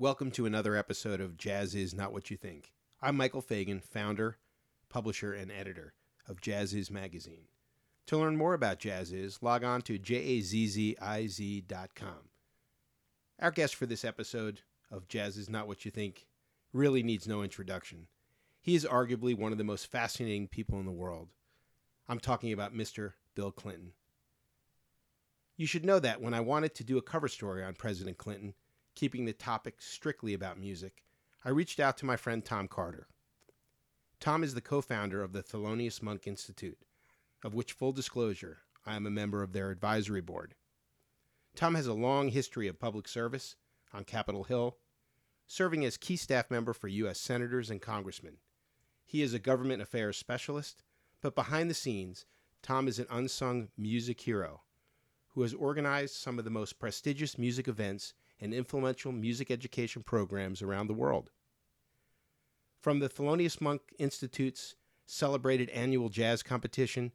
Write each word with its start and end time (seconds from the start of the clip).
Welcome 0.00 0.30
to 0.30 0.46
another 0.46 0.76
episode 0.76 1.20
of 1.20 1.36
JAZZIZ 1.36 1.94
Not 1.94 2.14
What 2.14 2.30
You 2.30 2.38
Think. 2.38 2.72
I'm 3.02 3.18
Michael 3.18 3.42
Fagien, 3.42 3.82
founder, 3.82 4.38
publisher, 4.88 5.34
and 5.34 5.52
editor 5.52 5.92
of 6.26 6.40
JAZZIZ 6.40 6.90
Magazine. 6.90 7.48
To 8.06 8.16
learn 8.16 8.38
more 8.38 8.54
about 8.54 8.80
JAZZIZ, 8.80 9.42
log 9.42 9.62
on 9.62 9.82
to 9.82 9.98
jazziz.com. 9.98 10.98
Our 13.40 13.50
guest 13.50 13.74
for 13.74 13.84
this 13.84 14.02
episode 14.02 14.62
of 14.90 15.06
JAZZIZ 15.06 15.50
Not 15.50 15.68
What 15.68 15.84
You 15.84 15.90
Think 15.90 16.26
really 16.72 17.02
needs 17.02 17.28
no 17.28 17.42
introduction. 17.42 18.06
He 18.62 18.74
is 18.74 18.86
arguably 18.86 19.36
one 19.36 19.52
of 19.52 19.58
the 19.58 19.64
most 19.64 19.88
fascinating 19.88 20.48
people 20.48 20.80
in 20.80 20.86
the 20.86 20.92
world. 20.92 21.28
I'm 22.08 22.20
talking 22.20 22.54
about 22.54 22.74
Mr. 22.74 23.12
Bill 23.34 23.52
Clinton. 23.52 23.92
You 25.58 25.66
should 25.66 25.84
know 25.84 25.98
that 25.98 26.22
when 26.22 26.32
I 26.32 26.40
wanted 26.40 26.74
to 26.76 26.84
do 26.84 26.96
a 26.96 27.02
cover 27.02 27.28
story 27.28 27.62
on 27.62 27.74
President 27.74 28.16
Clinton, 28.16 28.54
keeping 29.00 29.24
the 29.24 29.32
topic 29.32 29.80
strictly 29.80 30.34
about 30.34 30.60
music, 30.60 31.02
I 31.42 31.48
reached 31.48 31.80
out 31.80 31.96
to 31.96 32.04
my 32.04 32.16
friend 32.16 32.44
Tom 32.44 32.68
Carter. 32.68 33.08
Tom 34.20 34.44
is 34.44 34.52
the 34.52 34.60
co 34.60 34.82
founder 34.82 35.22
of 35.22 35.32
the 35.32 35.42
Thelonious 35.42 36.02
Monk 36.02 36.26
Institute, 36.26 36.76
of 37.42 37.54
which, 37.54 37.72
full 37.72 37.92
disclosure, 37.92 38.58
I 38.84 38.96
am 38.96 39.06
a 39.06 39.10
member 39.10 39.42
of 39.42 39.54
their 39.54 39.70
advisory 39.70 40.20
board. 40.20 40.54
Tom 41.56 41.76
has 41.76 41.86
a 41.86 41.94
long 41.94 42.28
history 42.28 42.68
of 42.68 42.78
public 42.78 43.08
service 43.08 43.56
on 43.94 44.04
Capitol 44.04 44.44
Hill, 44.44 44.76
serving 45.46 45.82
as 45.82 45.96
key 45.96 46.16
staff 46.16 46.50
member 46.50 46.74
for 46.74 46.88
U.S. 46.88 47.18
senators 47.18 47.70
and 47.70 47.80
congressmen. 47.80 48.36
He 49.06 49.22
is 49.22 49.32
a 49.32 49.38
government 49.38 49.80
affairs 49.80 50.18
specialist, 50.18 50.82
but 51.22 51.34
behind 51.34 51.70
the 51.70 51.74
scenes, 51.74 52.26
Tom 52.62 52.86
is 52.86 52.98
an 52.98 53.06
unsung 53.10 53.68
music 53.78 54.20
hero 54.20 54.60
who 55.28 55.40
has 55.40 55.54
organized 55.54 56.16
some 56.16 56.38
of 56.38 56.44
the 56.44 56.50
most 56.50 56.78
prestigious 56.78 57.38
music 57.38 57.66
events 57.66 58.12
and 58.40 58.54
influential 58.54 59.12
music 59.12 59.50
education 59.50 60.02
programs 60.02 60.62
around 60.62 60.86
the 60.86 60.94
world. 60.94 61.30
From 62.80 62.98
the 62.98 63.08
Thelonious 63.08 63.60
Monk 63.60 63.82
Institute's 63.98 64.74
celebrated 65.06 65.68
annual 65.70 66.08
jazz 66.08 66.42
competition 66.42 67.12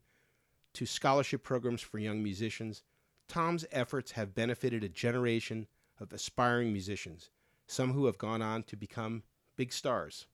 to 0.74 0.86
scholarship 0.86 1.44
programs 1.44 1.82
for 1.82 1.98
young 1.98 2.22
musicians, 2.22 2.84
Tom's 3.28 3.66
efforts 3.72 4.12
have 4.12 4.36
benefited 4.36 4.84
a 4.84 4.90
generation 4.90 5.68
of 6.00 6.14
aspiring 6.14 6.72
musicians, 6.72 7.32
some 7.66 7.94
who 7.94 8.06
have 8.06 8.18
gone 8.18 8.42
on 8.42 8.64
to 8.64 8.76
become 8.76 9.24
big 9.56 9.74
stars, 9.74 10.28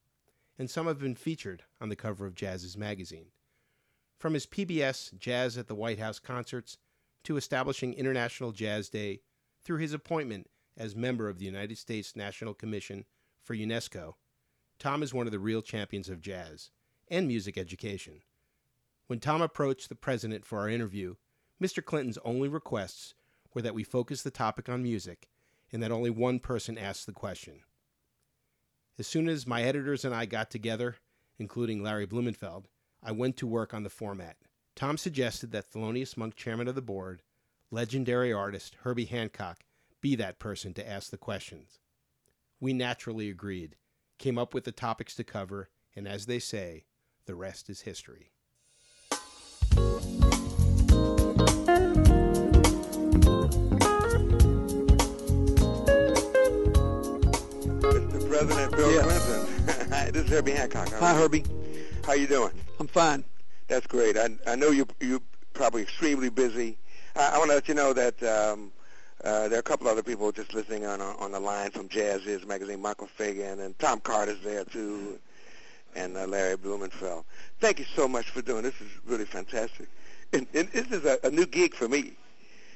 and 0.58 0.68
some 0.68 0.86
have 0.86 0.98
been 0.98 1.14
featured 1.14 1.62
on 1.80 1.88
the 1.88 1.96
cover 1.96 2.26
of 2.26 2.34
JAZZIZ 2.34 2.76
magazine. 2.76 3.26
From 4.18 4.34
his 4.34 4.46
PBS 4.46 5.18
Jazz 5.18 5.56
at 5.56 5.68
the 5.68 5.74
White 5.74 5.98
House 5.98 6.18
concerts 6.18 6.76
to 7.24 7.36
establishing 7.36 7.94
International 7.94 8.52
Jazz 8.52 8.88
Day 8.88 9.20
through 9.64 9.78
his 9.78 9.92
appointment 9.92 10.48
as 10.76 10.96
member 10.96 11.28
of 11.28 11.38
the 11.38 11.44
United 11.44 11.78
States 11.78 12.16
National 12.16 12.54
Commission 12.54 13.04
for 13.42 13.54
UNESCO, 13.54 14.14
Tom 14.78 15.02
is 15.02 15.14
one 15.14 15.26
of 15.26 15.32
the 15.32 15.38
real 15.38 15.62
champions 15.62 16.08
of 16.08 16.20
jazz 16.20 16.70
and 17.08 17.28
music 17.28 17.58
education. 17.58 18.22
When 19.06 19.20
Tom 19.20 19.42
approached 19.42 19.88
the 19.88 19.94
president 19.94 20.44
for 20.44 20.58
our 20.58 20.68
interview, 20.68 21.16
Mr. 21.62 21.84
Clinton's 21.84 22.18
only 22.24 22.48
requests 22.48 23.14
were 23.54 23.62
that 23.62 23.74
we 23.74 23.84
focus 23.84 24.22
the 24.22 24.30
topic 24.30 24.68
on 24.68 24.82
music 24.82 25.28
and 25.70 25.82
that 25.82 25.92
only 25.92 26.10
one 26.10 26.38
person 26.38 26.78
asked 26.78 27.06
the 27.06 27.12
question. 27.12 27.60
As 28.98 29.06
soon 29.06 29.28
as 29.28 29.46
my 29.46 29.62
editors 29.62 30.04
and 30.04 30.14
I 30.14 30.26
got 30.26 30.50
together, 30.50 30.96
including 31.38 31.82
Larry 31.82 32.06
Blumenfeld, 32.06 32.68
I 33.02 33.12
went 33.12 33.36
to 33.38 33.46
work 33.46 33.74
on 33.74 33.82
the 33.82 33.90
format. 33.90 34.36
Tom 34.74 34.96
suggested 34.96 35.50
that 35.52 35.70
Thelonious 35.70 36.16
Monk, 36.16 36.34
chairman 36.36 36.68
of 36.68 36.74
the 36.74 36.82
board, 36.82 37.22
legendary 37.70 38.32
artist 38.32 38.76
Herbie 38.82 39.06
Hancock, 39.06 39.64
be 40.02 40.16
that 40.16 40.38
person 40.38 40.74
to 40.74 40.86
ask 40.86 41.10
the 41.10 41.16
questions. 41.16 41.78
We 42.60 42.74
naturally 42.74 43.30
agreed, 43.30 43.76
came 44.18 44.36
up 44.36 44.52
with 44.52 44.64
the 44.64 44.72
topics 44.72 45.14
to 45.14 45.24
cover, 45.24 45.70
and 45.96 46.06
as 46.06 46.26
they 46.26 46.40
say, 46.40 46.84
the 47.24 47.34
rest 47.34 47.70
is 47.70 47.82
history. 47.82 48.32
Mr. 57.32 58.28
President 58.28 58.72
Bill 58.76 58.92
Yeah. 58.94 59.02
Clinton. 59.02 59.88
Hi, 59.90 60.10
this 60.10 60.24
is 60.24 60.30
Herbie 60.30 60.52
Hancock. 60.52 60.88
How 60.90 60.98
Hi. 61.00 61.14
Herbie. 61.14 61.44
How 62.04 62.12
you 62.14 62.26
doing? 62.26 62.52
I'm 62.80 62.86
fine. 62.88 63.24
That's 63.68 63.86
great. 63.86 64.16
I, 64.16 64.28
I 64.46 64.56
know 64.56 64.70
you 64.70 64.86
you're 65.00 65.20
probably 65.54 65.82
extremely 65.82 66.28
busy. 66.28 66.78
I, 67.16 67.32
I 67.34 67.38
want 67.38 67.50
to 67.50 67.54
let 67.54 67.68
you 67.68 67.74
know 67.74 67.92
that 67.92 68.22
um, 68.22 68.72
uh, 69.24 69.48
there 69.48 69.58
are 69.58 69.60
a 69.60 69.62
couple 69.62 69.88
other 69.88 70.02
people 70.02 70.32
just 70.32 70.52
listening 70.52 70.84
on 70.84 71.00
on 71.00 71.32
the 71.32 71.40
line 71.40 71.70
from 71.70 71.88
JAZZIZ 71.88 72.46
magazine. 72.46 72.80
Michael 72.80 73.08
Fagien 73.18 73.60
and 73.60 73.78
Tom 73.78 74.00
Carter's 74.00 74.40
there 74.42 74.64
too, 74.64 75.18
and 75.94 76.16
uh, 76.16 76.26
Larry 76.26 76.56
Blumenfeld. 76.56 77.24
Thank 77.60 77.78
you 77.78 77.84
so 77.94 78.08
much 78.08 78.30
for 78.30 78.42
doing 78.42 78.62
this. 78.62 78.74
Is 78.80 78.88
really 79.06 79.24
fantastic. 79.24 79.88
And, 80.32 80.46
and 80.54 80.68
this 80.70 80.90
is 80.90 81.04
a, 81.04 81.18
a 81.24 81.30
new 81.30 81.46
gig 81.46 81.74
for 81.74 81.88
me. 81.88 82.12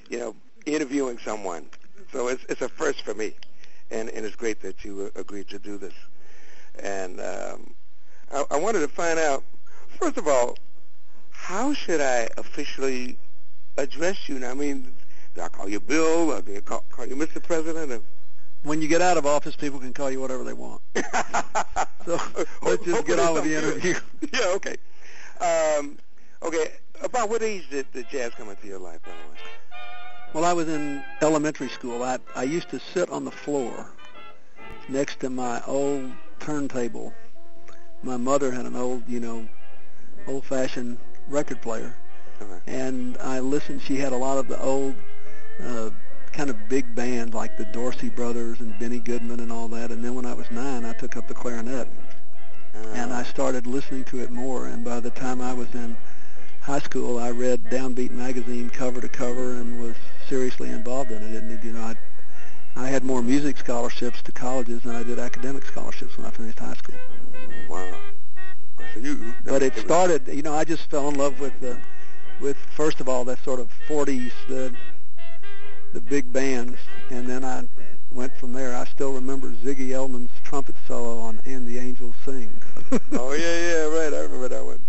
You 0.08 0.18
know, 0.18 0.36
interviewing 0.66 1.18
someone. 1.18 1.66
So 2.12 2.28
it's 2.28 2.44
it's 2.48 2.62
a 2.62 2.68
first 2.68 3.02
for 3.02 3.14
me, 3.14 3.34
and 3.90 4.08
and 4.10 4.24
it's 4.24 4.36
great 4.36 4.62
that 4.62 4.84
you 4.84 5.10
uh, 5.14 5.20
agreed 5.20 5.48
to 5.48 5.58
do 5.58 5.78
this. 5.78 5.94
And 6.78 7.20
um, 7.20 7.74
I, 8.30 8.44
I 8.52 8.56
wanted 8.58 8.80
to 8.80 8.88
find 8.88 9.18
out, 9.18 9.42
first 9.98 10.16
of 10.16 10.28
all, 10.28 10.56
how 11.30 11.72
should 11.72 12.00
I 12.00 12.28
officially 12.36 13.18
address 13.76 14.28
you? 14.28 14.38
Now, 14.38 14.50
I 14.50 14.54
mean, 14.54 14.94
do 15.36 15.42
I 15.42 15.48
call 15.48 15.68
you 15.68 15.78
Bill 15.80 16.32
or 16.32 16.40
do 16.42 16.56
I 16.56 16.60
call, 16.60 16.82
call 16.90 17.06
you 17.06 17.14
Mr. 17.14 17.42
President? 17.42 17.92
Or... 17.92 18.00
When 18.64 18.82
you 18.82 18.88
get 18.88 19.02
out 19.02 19.16
of 19.18 19.26
office, 19.26 19.54
people 19.54 19.78
can 19.78 19.92
call 19.92 20.10
you 20.10 20.20
whatever 20.20 20.42
they 20.44 20.52
want. 20.54 20.80
So 22.06 22.20
let's 22.62 22.84
just 22.84 23.04
get 23.04 23.18
on 23.18 23.34
with 23.34 23.42
the 23.42 23.54
something 23.60 23.80
good. 23.80 23.84
interview. 23.84 23.94
yeah, 24.32 24.46
okay. 24.54 24.76
Um, 25.40 25.98
okay, 26.40 26.74
about 27.02 27.28
what 27.28 27.42
age 27.42 27.68
did 27.68 27.84
the 27.92 28.04
jazz 28.04 28.30
come 28.38 28.48
into 28.48 28.68
your 28.68 28.78
life, 28.78 29.00
by 29.02 29.10
the 29.10 29.16
way? 29.32 29.38
Well, 30.32 30.44
I 30.44 30.52
was 30.52 30.68
in 30.68 31.02
elementary 31.20 31.68
school. 31.68 32.04
I 32.04 32.20
I 32.36 32.44
used 32.44 32.68
to 32.70 32.78
sit 32.78 33.10
on 33.10 33.24
the 33.24 33.32
floor 33.32 33.90
next 34.88 35.18
to 35.20 35.30
my 35.30 35.60
old 35.66 36.12
turntable. 36.38 37.12
My 38.04 38.16
mother 38.16 38.52
had 38.52 38.66
an 38.66 38.76
old, 38.76 39.02
you 39.08 39.18
know, 39.18 39.48
old-fashioned 40.28 40.96
record 41.26 41.60
player, 41.60 41.92
Uh-huh. 42.40 42.60
and 42.68 43.18
I 43.18 43.40
listened. 43.40 43.82
She 43.82 43.96
had 43.96 44.12
a 44.12 44.16
lot 44.16 44.38
of 44.38 44.46
the 44.46 44.60
old, 44.62 44.94
uh, 45.62 45.90
kind 46.32 46.50
of 46.50 46.68
big 46.68 46.94
band 46.94 47.34
like 47.34 47.56
the 47.56 47.64
Dorsey 47.66 48.08
Brothers 48.08 48.60
and 48.60 48.78
Benny 48.78 48.98
Goodman 48.98 49.40
and 49.40 49.50
all 49.50 49.68
that. 49.68 49.90
And 49.90 50.04
then 50.04 50.14
when 50.14 50.26
I 50.26 50.34
was 50.34 50.50
nine, 50.50 50.84
I 50.84 50.92
took 50.92 51.16
up 51.16 51.28
the 51.28 51.34
clarinet. 51.34 51.88
and 52.92 53.12
I 53.12 53.22
started 53.22 53.66
listening 53.66 54.04
to 54.04 54.20
it 54.20 54.30
more. 54.30 54.66
And 54.66 54.84
by 54.84 55.00
the 55.00 55.10
time 55.10 55.40
I 55.40 55.54
was 55.54 55.74
in 55.74 55.96
high 56.60 56.80
school, 56.80 57.18
I 57.18 57.30
read 57.30 57.64
Downbeat 57.70 58.10
magazine 58.10 58.68
cover 58.68 59.00
to 59.00 59.08
cover 59.08 59.52
and 59.52 59.80
was 59.80 59.96
seriously 60.28 60.68
involved 60.68 61.10
in 61.10 61.22
it. 61.22 61.42
And 61.42 61.64
you 61.64 61.72
know, 61.72 61.80
I 61.80 61.96
I 62.76 62.88
had 62.88 63.04
more 63.04 63.22
music 63.22 63.56
scholarships 63.56 64.20
to 64.22 64.32
colleges 64.32 64.82
than 64.82 64.94
I 64.94 65.02
did 65.02 65.18
academic 65.18 65.64
scholarships 65.64 66.18
when 66.18 66.26
I 66.26 66.30
finished 66.30 66.58
high 66.58 66.74
school. 66.74 66.96
wow. 67.70 67.94
So 68.92 69.00
you, 69.00 69.34
But 69.44 69.62
it 69.62 69.74
started, 69.78 70.28
you 70.28 70.42
know, 70.42 70.54
I 70.54 70.64
just 70.64 70.90
fell 70.90 71.08
in 71.08 71.14
love 71.14 71.40
with 71.40 71.58
the 71.60 71.78
with 72.40 72.58
first 72.76 73.00
of 73.00 73.08
all 73.08 73.24
that 73.24 73.42
sort 73.42 73.60
of 73.60 73.70
40s 73.88 74.32
the 74.48 74.74
the 75.96 76.02
big 76.02 76.30
bands, 76.30 76.78
and 77.08 77.26
then 77.26 77.42
I 77.42 77.62
went 78.10 78.36
from 78.36 78.52
there. 78.52 78.76
I 78.76 78.84
still 78.84 79.14
remember 79.14 79.48
Ziggy 79.48 79.92
Elman's 79.92 80.28
trumpet 80.44 80.74
solo 80.86 81.18
on 81.20 81.40
"And 81.46 81.66
the 81.66 81.78
Angels 81.78 82.14
Sing." 82.22 82.52
Oh 83.12 83.32
yeah, 83.32 83.38
yeah, 83.38 83.84
right. 83.98 84.12
I 84.12 84.20
remember 84.20 84.48
that 84.48 84.62
one. 84.64 84.82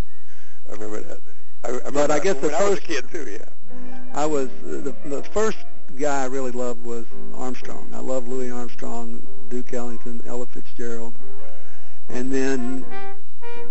I 0.67 0.73
remember 0.73 0.99
that. 0.99 1.19
I, 1.63 1.67
I 1.67 1.71
remember 1.71 1.91
But 1.93 2.11
I 2.11 2.19
guess 2.19 2.35
when 2.41 2.51
the 2.51 2.57
I 2.57 2.63
was 2.69 2.73
a 2.73 2.75
first- 2.81 2.87
kid 2.87 3.05
too. 3.09 3.31
Yeah. 3.31 3.45
I 4.13 4.25
was 4.25 4.49
uh, 4.65 4.81
the, 4.81 4.95
the 5.05 5.23
first 5.23 5.59
guy 5.97 6.23
I 6.23 6.25
really 6.25 6.51
loved 6.51 6.83
was 6.83 7.05
Armstrong. 7.35 7.89
I 7.93 7.99
loved 7.99 8.27
Louis 8.27 8.51
Armstrong, 8.51 9.25
Duke 9.49 9.71
Ellington, 9.73 10.21
Ella 10.27 10.45
Fitzgerald, 10.47 11.15
and 12.09 12.31
then 12.33 12.85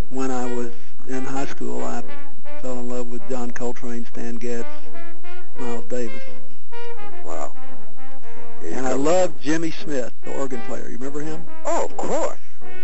when 0.09 0.31
I 0.31 0.51
was 0.55 0.71
in 1.07 1.23
high 1.23 1.45
school, 1.45 1.83
I 1.85 2.03
fell 2.63 2.79
in 2.79 2.89
love 2.89 3.07
with 3.11 3.21
John 3.29 3.51
Coltrane, 3.51 4.05
Stan 4.07 4.35
Getz, 4.37 4.67
Miles 5.59 5.85
Davis, 5.85 6.23
loved 8.97 9.41
Jimmy 9.41 9.71
Smith, 9.71 10.11
the 10.23 10.31
organ 10.31 10.61
player. 10.61 10.85
You 10.89 10.97
remember 10.97 11.21
him? 11.21 11.45
Oh, 11.65 11.85
of 11.85 11.95
course. 11.97 12.39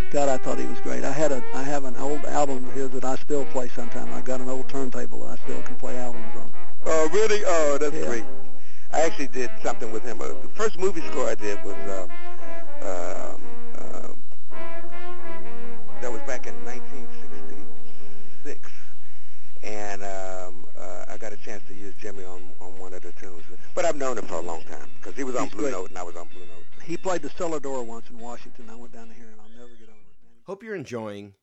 God, 0.09 0.29
I 0.29 0.37
thought 0.37 0.59
he 0.59 0.67
was 0.67 0.79
great. 0.79 1.03
I 1.03 1.11
had 1.11 1.31
a 1.31 1.43
I 1.53 1.63
have 1.63 1.85
an 1.85 1.95
old 1.97 2.23
album 2.25 2.67
of 2.67 2.73
his 2.73 2.89
that 2.91 3.03
I 3.03 3.15
still 3.15 3.45
play 3.45 3.67
sometimes. 3.69 4.13
I 4.13 4.21
got 4.21 4.41
an 4.41 4.49
old 4.49 4.67
turntable 4.67 5.21
that 5.25 5.31
I 5.31 5.35
still 5.37 5.61
can 5.63 5.75
play 5.75 5.97
albums 5.97 6.35
on. 6.35 6.51
Oh, 6.85 7.09
really? 7.11 7.41
Oh, 7.45 7.77
that's 7.79 7.95
Yeah. 7.95 8.05
great. 8.05 8.25
I 8.91 9.01
actually 9.01 9.27
did 9.27 9.49
something 9.63 9.91
with 9.91 10.03
him. 10.03 10.21
Uh, 10.21 10.27
the 10.41 10.49
first 10.49 10.77
movie 10.77 11.01
score 11.01 11.27
I 11.27 11.33
did 11.33 11.63
was 11.63 11.75
um, 11.87 12.09
uh, 12.81 13.32
But 23.75 23.85
I've 23.85 23.95
known 23.95 24.17
him 24.17 24.25
for 24.25 24.35
a 24.35 24.41
long 24.41 24.63
time 24.63 24.89
because 24.99 25.15
he 25.15 25.23
was 25.23 25.35
on 25.35 25.45
He's 25.45 25.53
Blue 25.53 25.61
great. 25.63 25.71
Note 25.73 25.89
and 25.89 25.97
I 25.97 26.03
was 26.03 26.15
on 26.15 26.27
Blue 26.27 26.45
Note. 26.45 26.65
he 26.83 26.95
played 26.97 27.21
the 27.21 27.29
cellar 27.31 27.59
door 27.59 27.83
once 27.83 28.09
in 28.09 28.19
Washington. 28.19 28.69
I 28.69 28.75
went 28.75 28.93
down 28.93 29.07
to 29.07 29.13
hear 29.13 29.29
it. 29.29 29.37
I'll 29.41 29.49
never 29.49 29.73
get 29.79 29.89
over 29.89 29.97
it. 29.97 30.43
Hope 30.45 30.63
you're 30.63 30.75
enjoying 30.75 31.33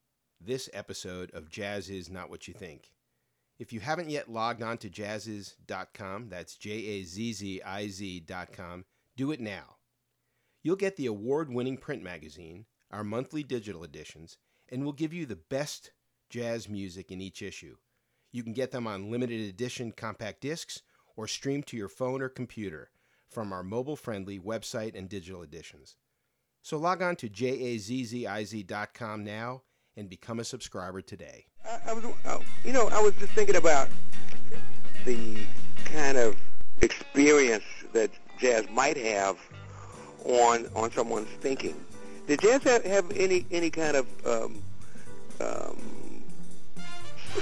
this 0.41 0.71
episode 0.73 1.31
of 1.35 1.51
JAZZIZ 1.51 2.11
Not 2.11 2.31
What 2.31 2.47
You 2.47 2.55
Think. 2.55 2.93
If 3.59 3.73
you 3.73 3.81
haven't 3.81 4.11
yet 4.11 4.31
logged 4.31 4.63
on 4.63 4.79
to 4.79 4.89
jazziz.com, 4.89 6.29
that's 6.29 6.57
J 6.57 6.71
A 6.71 7.03
Z 7.03 7.33
Z 7.35 7.63
I 7.63 7.89
Z.com, 7.89 8.85
do 9.17 9.33
it 9.33 9.41
now. 9.41 9.77
You'll 10.63 10.77
get 10.77 10.97
the 10.97 11.07
award 11.07 11.53
winning 11.53 11.77
print 11.77 12.03
magazine, 12.03 12.67
our 12.91 13.05
monthly 13.05 13.43
digital 13.43 13.85
editions, 13.85 14.39
and 14.69 14.83
we'll 14.83 14.93
give 14.93 15.13
you 15.13 15.27
the 15.27 15.37
best 15.37 15.93
jazz 16.31 16.69
music 16.69 17.11
in 17.11 17.21
each 17.21 17.43
issue. 17.43 17.77
You 18.33 18.43
can 18.43 18.53
get 18.53 18.71
them 18.71 18.87
on 18.87 19.11
limited 19.11 19.41
edition 19.41 19.93
compact 19.93 20.41
discs 20.41 20.81
or 21.17 21.27
stream 21.27 21.63
to 21.65 21.77
your 21.77 21.89
phone 21.89 22.23
or 22.23 22.29
computer 22.29 22.91
from 23.29 23.53
our 23.53 23.63
mobile 23.63 23.97
friendly 23.97 24.39
website 24.39 24.97
and 24.97 25.09
digital 25.09 25.43
editions. 25.43 25.97
So 26.63 26.77
log 26.77 27.03
on 27.03 27.17
to 27.17 27.29
jazziz.com 27.29 29.25
now 29.25 29.63
and 29.97 30.11
become 30.11 30.41
a 30.41 30.45
subscriber 30.45 31.01
today. 31.01 31.47
I, 31.65 31.91
I 31.91 31.93
was, 31.93 32.05
uh, 32.25 32.39
you 32.65 32.73
know, 32.73 32.89
I 32.89 33.01
was 33.01 33.15
just 33.15 33.33
thinking 33.33 33.57
about 33.57 33.89
the 35.05 35.39
kind 35.85 36.19
of 36.19 36.37
experience 36.81 37.65
that 37.93 38.11
jazz 38.39 38.69
might 38.71 38.97
have 38.97 39.37
on 40.25 40.69
on 40.75 40.91
someone's 40.93 41.29
thinking. 41.41 41.75
Did 42.27 42.41
jazz 42.41 42.63
have, 42.65 42.85
have 42.85 43.11
any 43.17 43.47
any 43.51 43.71
kind 43.71 43.97
of 43.97 44.27
um, 44.27 44.63
um, 45.41 46.25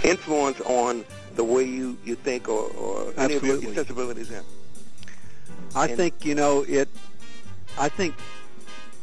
influence 0.04 0.60
on 0.62 1.04
the 1.38 1.44
way 1.44 1.62
you, 1.62 1.96
you 2.04 2.16
think 2.16 2.48
or, 2.48 2.68
or 2.72 3.14
any 3.16 3.36
of 3.36 3.44
your, 3.44 3.58
your 3.62 3.72
sensibilities? 3.72 4.28
Yeah. 4.28 4.40
I 5.74 5.86
And- 5.86 5.96
think 5.96 6.24
you 6.24 6.34
know 6.34 6.64
it. 6.68 6.88
I 7.78 7.88
think 7.88 8.16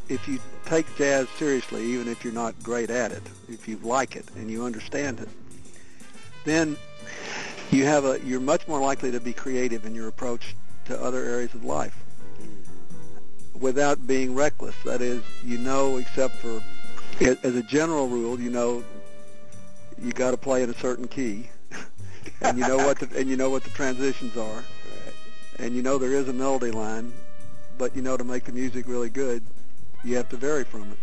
if 0.10 0.28
you 0.28 0.40
take 0.66 0.86
jazz 0.98 1.30
seriously, 1.40 1.84
even 1.94 2.10
if 2.10 2.26
you're 2.26 2.34
not 2.34 2.62
great 2.62 2.90
at 2.90 3.14
it, 3.14 3.24
if 3.48 3.70
you 3.70 3.78
like 3.78 4.18
it 4.18 4.26
and 4.36 4.52
you 4.52 4.66
understand 4.66 5.22
it, 5.22 5.30
then 6.44 6.76
you 7.72 7.86
have 7.86 8.04
a. 8.04 8.20
You're 8.26 8.42
much 8.42 8.68
more 8.68 8.82
likely 8.82 9.12
to 9.12 9.22
be 9.22 9.32
creative 9.32 9.86
in 9.86 9.96
your 9.96 10.10
approach 10.10 10.56
to 10.86 11.02
other 11.02 11.24
areas 11.24 11.54
of 11.54 11.64
life, 11.64 11.96
mm. 12.42 13.62
without 13.62 14.06
being 14.06 14.36
reckless. 14.36 14.76
That 14.84 15.02
is, 15.02 15.24
you 15.44 15.58
know, 15.58 15.98
except 15.98 16.36
for 16.36 16.62
as 17.22 17.56
a 17.56 17.64
general 17.64 18.10
rule, 18.10 18.38
you 18.40 18.50
know, 18.50 18.84
you 20.02 20.12
got 20.12 20.32
to 20.32 20.38
play 20.38 20.64
in 20.64 20.70
a 20.70 20.74
certain 20.76 21.08
key, 21.08 21.50
and 22.42 22.58
you 22.58 22.68
know 22.68 22.78
what 22.78 23.00
the 23.00 23.20
and 23.20 23.30
you 23.30 23.38
know 23.38 23.50
what 23.50 23.64
the 23.64 23.70
transitions 23.72 24.36
are 24.38 24.64
and 25.58 25.76
you 25.76 25.82
know 25.82 25.98
there 25.98 26.12
is 26.12 26.28
a 26.28 26.34
melody 26.34 26.72
line, 26.72 27.14
but 27.78 27.96
you 27.96 28.02
know 28.02 28.18
to 28.18 28.24
make 28.24 28.44
the 28.44 28.52
music 28.52 28.88
really 28.88 29.10
good, 29.10 29.44
you 30.04 30.16
have 30.18 30.30
to 30.30 30.38
vary 30.38 30.64
from 30.64 30.92
it. 30.92 30.98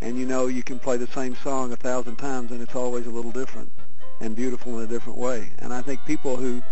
And 0.00 0.16
you 0.16 0.26
know 0.26 0.46
you 0.46 0.62
can 0.62 0.78
play 0.78 0.96
the 0.96 1.06
same 1.08 1.34
song 1.36 1.72
a 1.72 1.76
thousand 1.76 2.16
times 2.16 2.50
and 2.50 2.62
it's 2.62 2.74
always 2.74 3.06
a 3.06 3.10
little 3.10 3.32
different 3.32 3.72
and 4.20 4.36
beautiful 4.36 4.78
in 4.78 4.84
a 4.84 4.86
different 4.86 5.18
way. 5.18 5.50
And 5.58 5.72
I 5.72 5.82
think 5.82 6.00
people 6.06 6.36
who 6.36 6.62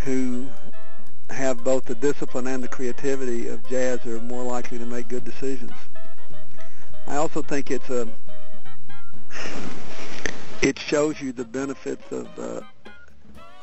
who 0.00 0.46
have 1.30 1.64
both 1.64 1.84
the 1.86 1.94
discipline 1.96 2.46
and 2.46 2.62
the 2.62 2.68
creativity 2.68 3.48
of 3.48 3.66
jazz 3.68 4.06
are 4.06 4.20
more 4.20 4.44
likely 4.44 4.78
to 4.78 4.86
make 4.86 5.08
good 5.08 5.24
decisions. 5.24 5.72
I 7.08 7.16
also 7.16 7.42
think 7.42 7.70
it's 7.70 7.90
a 7.90 8.08
it 10.62 10.78
shows 10.78 11.20
you 11.20 11.32
the 11.32 11.44
benefits 11.44 12.10
of 12.12 12.38
uh, 12.38 12.60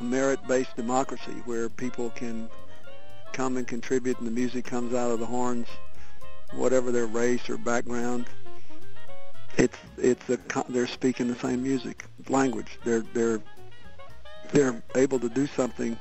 merit-based 0.00 0.76
democracy 0.76 1.42
where 1.44 1.68
people 1.68 2.10
can 2.10 2.48
come 3.32 3.56
and 3.56 3.66
contribute 3.66 4.18
and 4.18 4.26
the 4.26 4.32
music 4.32 4.64
comes 4.64 4.94
out 4.94 5.10
of 5.10 5.18
the 5.18 5.26
horns, 5.26 5.66
whatever 6.52 6.92
their 6.92 7.06
race 7.06 7.48
or 7.50 7.58
background. 7.58 8.26
It's 9.56 9.76
it's 9.98 10.28
a 10.30 10.38
they're 10.68 10.86
speaking 10.86 11.28
the 11.28 11.36
same 11.36 11.62
music 11.62 12.04
language. 12.28 12.78
They're 12.84 13.04
they're 13.12 13.40
they're 14.52 14.82
able 14.96 15.18
to 15.20 15.28
do 15.28 15.46
something 15.46 15.96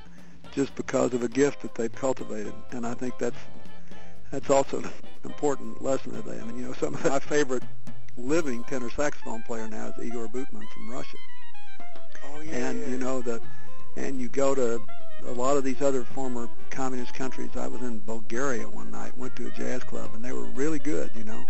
just 0.53 0.75
because 0.75 1.13
of 1.13 1.23
a 1.23 1.27
gift 1.27 1.61
that 1.61 1.75
they've 1.75 1.93
cultivated, 1.93 2.53
and 2.71 2.85
I 2.85 2.93
think 2.93 3.17
that's 3.19 3.37
that's 4.31 4.49
also 4.49 4.79
an 4.79 4.89
important 5.23 5.83
lesson 5.83 6.13
today. 6.13 6.39
I 6.39 6.45
mean, 6.45 6.57
you 6.57 6.65
know, 6.65 6.73
some 6.73 6.95
of 6.95 7.05
my 7.05 7.19
favorite 7.19 7.63
living 8.17 8.63
tenor 8.65 8.89
saxophone 8.89 9.41
player 9.43 9.67
now 9.67 9.87
is 9.97 10.05
Igor 10.05 10.27
Butman 10.27 10.67
from 10.73 10.89
Russia 10.89 11.17
Oh 12.25 12.41
yeah. 12.41 12.55
and 12.69 12.79
yeah. 12.81 12.87
you 12.87 12.97
know 12.97 13.21
the 13.21 13.41
and 13.97 14.19
you 14.19 14.27
go 14.29 14.55
to 14.55 14.81
a 15.27 15.31
lot 15.31 15.55
of 15.57 15.63
these 15.63 15.81
other 15.81 16.03
former 16.03 16.49
communist 16.69 17.13
countries. 17.13 17.51
I 17.55 17.67
was 17.67 17.81
in 17.81 17.99
Bulgaria 17.99 18.67
one 18.67 18.91
night, 18.91 19.15
went 19.17 19.35
to 19.37 19.47
a 19.47 19.51
jazz 19.51 19.83
club, 19.83 20.09
and 20.15 20.25
they 20.25 20.33
were 20.33 20.43
really 20.45 20.79
good, 20.79 21.11
you 21.15 21.23
know. 21.23 21.45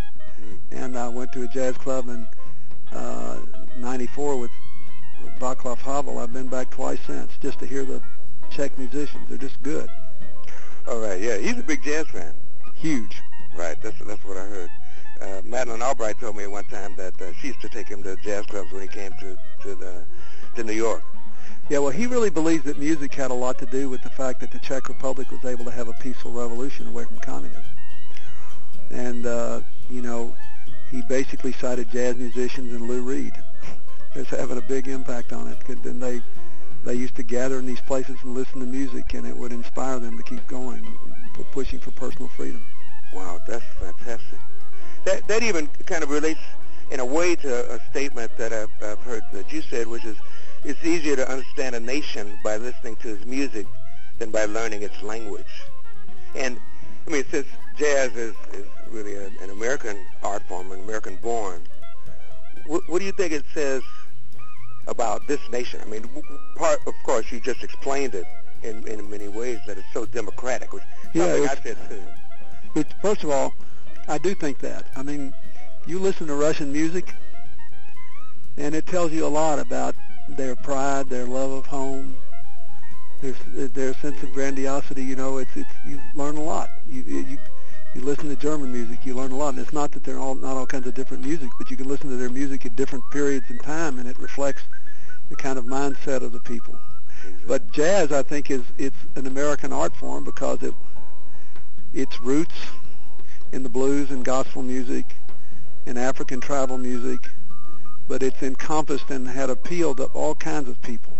And 0.72 0.96
I 0.98 1.08
went 1.08 1.32
to 1.34 1.42
a 1.44 1.48
jazz 1.48 1.76
club 1.78 2.08
in 2.10 2.28
uh, 2.92 3.40
'94 3.78 4.38
with 4.38 4.52
Václav 5.40 5.78
Havel. 5.80 6.20
I've 6.20 6.34
been 6.34 6.50
back 6.50 6.70
twice 6.70 7.00
since 7.08 7.32
just 7.42 7.60
to 7.60 7.66
hear 7.66 7.84
the 7.86 8.02
Czech 8.52 8.78
musicians. 8.78 9.28
They're 9.30 9.38
just 9.40 9.62
good, 9.64 9.90
All 10.88 11.00
right. 11.00 11.20
Yeah, 11.20 11.38
he's 11.38 11.58
a 11.58 11.64
big 11.64 11.82
jazz 11.84 12.06
fan. 12.08 12.34
huge. 12.76 13.22
Right. 13.56 13.82
That's 13.82 13.98
that's 14.06 14.24
what 14.26 14.38
I 14.38 14.46
heard. 14.46 14.70
Uh, 15.22 15.42
Madeleine 15.44 15.82
Albright 15.82 16.20
told 16.20 16.36
me 16.36 16.44
at 16.44 16.52
one 16.52 16.66
time 16.66 16.96
that 16.96 17.20
uh, 17.22 17.34
she 17.34 17.48
used 17.48 17.62
to 17.62 17.70
take 17.70 17.88
him 17.88 18.04
to 18.04 18.16
jazz 18.18 18.46
clubs 18.46 18.72
when 18.72 18.82
he 18.82 18.88
came 18.88 19.14
to 19.20 19.38
to 19.62 19.76
the 19.76 20.04
to 20.56 20.64
New 20.64 20.74
York. 20.74 21.04
Yeah, 21.70 21.80
well, 21.80 21.92
he 21.92 22.08
really 22.08 22.30
believes 22.30 22.66
that 22.66 22.78
music 22.78 23.14
had 23.14 23.32
a 23.32 23.34
lot 23.34 23.58
to 23.60 23.66
do 23.66 23.90
with 23.90 24.02
the 24.02 24.10
fact 24.10 24.42
that 24.42 24.52
the 24.52 24.60
Czech 24.60 24.90
Republic 24.90 25.32
was 25.32 25.46
able 25.46 25.64
to 25.66 25.72
have 25.72 25.88
a 25.88 25.94
peaceful 25.94 26.32
revolution 26.32 26.88
away 26.88 27.06
from 27.06 27.18
communism. 27.20 27.64
And, 28.92 29.26
uh, 29.26 29.62
you 29.90 30.02
know, 30.02 30.36
he 30.92 31.02
basically 31.04 31.54
cited 31.54 31.90
jazz 31.90 32.18
musicians 32.18 32.74
and 32.74 32.88
Lou 32.88 33.02
Reed 33.02 33.34
as 34.16 34.28
having 34.28 34.58
a 34.58 34.62
big 34.62 34.90
impact 34.90 35.32
on 35.32 35.48
it. 35.48 35.58
And 35.86 36.02
they, 36.02 36.22
they 36.84 36.96
used 36.96 37.16
to 37.16 37.24
gather 37.24 37.60
in 37.60 37.66
these 37.66 37.82
places 37.82 38.18
and 38.24 38.34
listen 38.34 38.60
to 38.60 38.66
music, 38.66 39.14
and 39.14 39.26
it 39.26 39.36
would 39.36 39.54
inspire 39.54 40.00
them 40.00 40.18
to 40.18 40.24
keep 40.24 40.46
going, 40.48 40.86
pushing 41.54 41.80
for 41.80 41.92
personal 41.92 42.28
freedom. 42.28 42.64
Wow, 43.14 43.40
that's 43.48 43.66
fantastic. 43.80 44.40
That 45.06 45.28
that 45.28 45.44
even 45.44 45.68
kind 45.86 46.04
of 46.04 46.10
relates 46.10 46.40
in 46.92 47.00
a 47.00 47.06
way 47.06 47.36
to 47.36 47.74
a 47.74 47.80
statement 47.90 48.36
that 48.38 48.54
I've, 48.54 48.70
I've 48.82 49.00
heard 49.00 49.24
that 49.34 49.52
you 49.52 49.62
said, 49.62 49.88
which 49.88 50.06
is 50.06 50.18
it's 50.64 50.84
easier 50.84 51.16
to 51.16 51.30
understand 51.30 51.76
a 51.76 51.80
nation 51.80 52.38
by 52.44 52.58
listening 52.58 52.96
to 52.98 53.16
its 53.16 53.26
music 53.26 53.68
than 54.20 54.32
by 54.32 54.46
learning 54.46 54.84
its 54.84 55.02
language. 55.02 55.64
And 56.36 56.60
I 57.08 57.12
mean, 57.12 57.26
since 57.30 57.48
jazz 57.78 58.16
is, 58.16 58.36
is 58.54 58.66
really 58.90 59.16
an, 59.16 59.36
an 59.42 59.50
American 59.50 59.98
art 60.22 60.44
form, 60.44 60.72
an 60.72 60.80
American 60.80 61.18
born, 61.18 61.62
what, 62.66 62.88
what 62.88 63.00
do 63.00 63.06
you 63.06 63.12
think 63.12 63.34
it 63.34 63.44
says 63.54 63.84
about 64.88 65.28
this 65.28 65.40
nation? 65.52 65.82
I 65.82 65.86
mean, 65.86 66.08
part 66.56 66.80
of 66.88 66.94
course 67.04 67.32
you 67.32 67.40
just 67.40 67.64
explained 67.64 68.16
it 68.16 68.26
in, 68.62 68.88
in 68.88 69.10
many 69.10 69.28
ways 69.28 69.60
that 69.68 69.78
it's 69.78 69.92
so 69.94 70.06
democratic, 70.06 70.72
which 70.72 70.84
Yeah, 71.14 71.26
I 71.50 71.56
said 71.56 71.78
too. 71.90 72.02
It, 72.76 72.88
first 73.02 73.24
of 73.24 73.30
all, 73.30 73.54
I 74.08 74.18
do 74.18 74.34
think 74.36 74.60
that. 74.60 74.88
I 74.96 75.04
mean, 75.04 75.34
you 75.86 76.00
listen 76.00 76.28
to 76.28 76.36
Russian 76.36 76.72
music, 76.72 77.16
and 78.58 78.76
it 78.76 78.86
tells 78.86 79.12
you 79.12 79.26
a 79.26 79.28
lot 79.28 79.60
about 79.60 79.96
their 80.28 80.56
pride, 80.56 81.10
their 81.10 81.26
love 81.26 81.52
of 81.52 81.66
home, 81.66 82.16
their 83.22 83.34
their 83.70 83.94
sense 83.96 84.22
of 84.24 84.34
grandiosity. 84.34 85.04
You 85.04 85.16
know, 85.16 85.38
it's 85.38 85.56
it's 85.56 85.70
you 85.86 86.02
learn 86.16 86.38
a 86.38 86.44
lot. 86.44 86.70
You 86.88 87.02
you 87.02 87.38
you 87.96 88.02
listen 88.02 88.28
to 88.30 88.36
German 88.36 88.72
music, 88.72 89.06
you 89.06 89.14
learn 89.14 89.32
a 89.32 89.38
lot. 89.38 89.50
And 89.50 89.60
it's 89.60 89.74
not 89.74 89.92
that 89.92 90.04
they're 90.04 90.20
all 90.20 90.36
not 90.36 90.58
all 90.58 90.66
kinds 90.66 90.88
of 90.88 90.96
different 90.96 91.26
music, 91.26 91.50
but 91.58 91.72
you 91.72 91.78
can 91.78 91.88
listen 91.88 92.10
to 92.10 92.18
their 92.18 92.30
music 92.30 92.66
at 92.66 92.76
different 92.76 93.04
periods 93.12 93.50
in 93.50 93.60
time, 93.60 94.00
and 94.00 94.08
it 94.08 94.18
reflects 94.20 94.64
the 95.30 95.36
kind 95.36 95.58
of 95.58 95.66
mindset 95.66 96.24
of 96.24 96.32
the 96.32 96.40
people. 96.42 96.78
But 97.48 97.72
jazz, 97.72 98.12
I 98.12 98.24
think, 98.24 98.52
is 98.52 98.64
it's 98.78 98.98
an 99.16 99.28
American 99.28 99.72
art 99.72 99.96
form 99.96 100.26
because 100.26 100.62
it 100.62 100.74
its 101.94 102.20
roots 102.20 102.56
in 103.54 103.62
the 103.62 103.70
blues 103.70 104.10
and 104.10 104.26
gospel 104.26 104.64
music 104.64 105.16
and 105.86 105.98
African 105.98 106.42
tribal 106.42 106.80
music, 106.80 107.30
but 108.08 108.24
it's 108.24 108.42
encompassed 108.42 109.12
and 109.12 109.28
had 109.28 109.52
appeal 109.52 109.94
to 109.94 110.06
all 110.06 110.34
kinds 110.34 110.68
of 110.68 110.82
people 110.82 111.14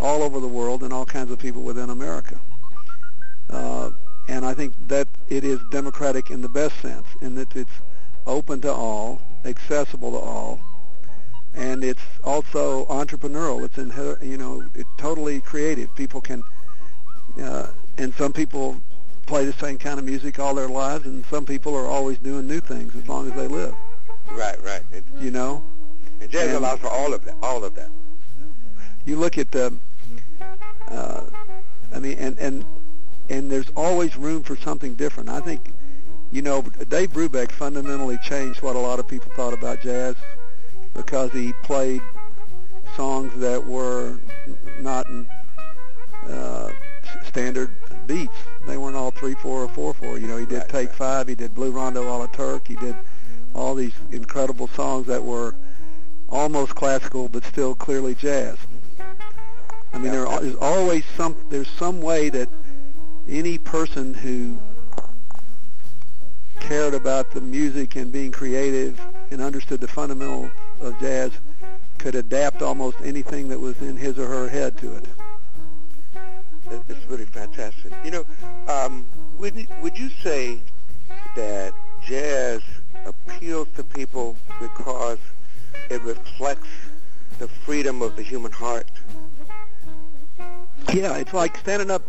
all 0.00 0.24
over 0.24 0.40
the 0.40 0.48
world 0.48 0.82
and 0.82 0.92
all 0.92 1.06
kinds 1.06 1.30
of 1.30 1.38
people 1.38 1.62
within 1.62 1.88
America. 1.88 2.40
Uh, 3.48 3.90
and 4.26 4.44
I 4.44 4.54
think 4.54 4.74
that 4.88 5.06
it 5.28 5.44
is 5.44 5.60
democratic 5.70 6.30
in 6.30 6.40
the 6.42 6.48
best 6.48 6.80
sense, 6.80 7.06
in 7.20 7.36
that 7.36 7.54
it's 7.54 7.70
open 8.26 8.60
to 8.62 8.72
all, 8.72 9.22
accessible 9.44 10.10
to 10.10 10.18
all, 10.18 10.60
and 11.54 11.84
it's 11.84 12.02
also 12.24 12.86
entrepreneurial. 12.86 13.64
It's 13.64 13.78
in, 13.78 13.92
you 14.28 14.36
know, 14.36 14.68
it's 14.74 14.90
totally 14.96 15.40
creative. 15.40 15.94
People 15.94 16.20
can, 16.20 16.42
uh, 17.40 17.68
and 17.98 18.12
some 18.14 18.32
people 18.32 18.80
play 19.26 19.44
the 19.44 19.52
same 19.54 19.78
kind 19.78 19.98
of 19.98 20.04
music 20.04 20.38
all 20.38 20.54
their 20.54 20.68
lives, 20.68 21.06
and 21.06 21.24
some 21.26 21.44
people 21.46 21.74
are 21.76 21.86
always 21.86 22.18
doing 22.18 22.46
new 22.46 22.60
things 22.60 22.94
as 22.96 23.06
long 23.08 23.28
as 23.28 23.34
they 23.34 23.46
live. 23.48 23.74
Right, 24.30 24.60
right. 24.62 24.82
It, 24.92 25.04
You 25.20 25.30
know, 25.30 25.62
and 26.20 26.30
jazz 26.30 26.48
And- 26.48 26.56
allows 26.56 26.78
for 26.80 26.88
all 26.88 27.12
of 27.14 27.24
that. 27.24 27.36
All 27.42 27.64
of 27.64 27.74
that. 27.74 27.90
you 29.04 29.16
look 29.16 29.36
at 29.38 29.50
the, 29.50 29.72
uh, 30.88 31.22
I 31.94 31.98
mean, 31.98 32.18
and 32.18 32.38
and 32.38 32.64
and 33.28 33.50
there's 33.50 33.68
always 33.76 34.16
room 34.16 34.42
for 34.42 34.56
something 34.56 34.94
different. 34.94 35.28
I 35.28 35.40
think, 35.40 35.72
you 36.30 36.42
know, 36.42 36.62
Dave 36.88 37.12
Brubeck 37.12 37.50
fundamentally 37.52 38.18
changed 38.22 38.62
what 38.62 38.76
a 38.76 38.78
lot 38.78 38.98
of 38.98 39.08
people 39.08 39.32
thought 39.34 39.54
about 39.54 39.80
jazz 39.80 40.14
because 40.94 41.32
he 41.32 41.52
played 41.62 42.02
songs 42.96 43.32
that 43.40 43.64
were 43.66 44.18
not 44.80 45.06
uh, 46.28 46.70
standard 47.24 47.70
beats. 48.06 48.34
They 48.66 48.76
weren't 48.76 48.96
all 48.96 49.10
three 49.10 49.34
four 49.34 49.62
or 49.64 49.68
four 49.68 49.94
four. 49.94 50.18
You 50.18 50.26
know, 50.26 50.36
he 50.36 50.46
did 50.46 50.58
Right, 50.60 50.68
Take 50.68 50.88
right. 50.90 50.96
Five. 50.98 51.28
He 51.28 51.34
did 51.34 51.54
Blue 51.54 51.70
Rondo 51.70 52.02
a 52.02 52.14
la 52.18 52.26
Turk. 52.26 52.68
He 52.68 52.76
did 52.76 52.96
all 53.54 53.74
these 53.74 53.92
incredible 54.10 54.68
songs 54.68 55.06
that 55.06 55.22
were 55.22 55.54
almost 56.28 56.74
classical 56.74 57.28
but 57.28 57.44
still 57.44 57.74
clearly 57.74 58.14
jazz. 58.14 58.56
I 59.92 59.98
mean, 59.98 60.06
Yeah, 60.06 60.24
there, 60.24 60.40
there's 60.40 60.56
always 60.56 61.04
some 61.16 61.36
there's 61.50 61.68
some 61.70 62.00
way 62.00 62.30
that 62.30 62.48
any 63.28 63.58
person 63.58 64.14
who 64.14 64.58
cared 66.60 66.94
about 66.94 67.30
the 67.32 67.40
music 67.40 67.96
and 67.96 68.12
being 68.12 68.30
creative 68.30 69.00
and 69.30 69.40
understood 69.40 69.80
the 69.80 69.88
fundamental 69.88 70.50
of 70.80 70.98
jazz 71.00 71.32
could 71.98 72.14
adapt 72.14 72.62
almost 72.62 72.96
anything 73.04 73.48
that 73.48 73.60
was 73.60 73.80
in 73.82 73.96
his 73.96 74.18
or 74.18 74.26
her 74.26 74.48
head 74.48 74.76
to 74.78 74.94
it. 74.94 75.04
It- 76.70 76.82
It's 76.88 77.04
really 77.08 77.24
fantastic. 77.26 77.92
You 78.04 78.10
know, 78.10 78.24
um, 78.68 79.04
would 79.38 79.54
you, 79.54 79.66
would 79.82 79.98
you 79.98 80.10
say 80.22 80.60
that 81.36 81.74
jazz 82.06 82.62
appeals 83.04 83.68
to 83.76 83.84
people 83.84 84.36
because 84.60 85.18
it 85.90 86.00
reflects 86.02 86.68
the 87.38 87.48
freedom 87.48 88.02
of 88.02 88.16
the 88.16 88.22
human 88.22 88.52
heart? 88.52 88.86
Yeah, 90.92 91.16
it's 91.16 91.32
like 91.32 91.56
standing 91.58 91.90
up, 91.90 92.02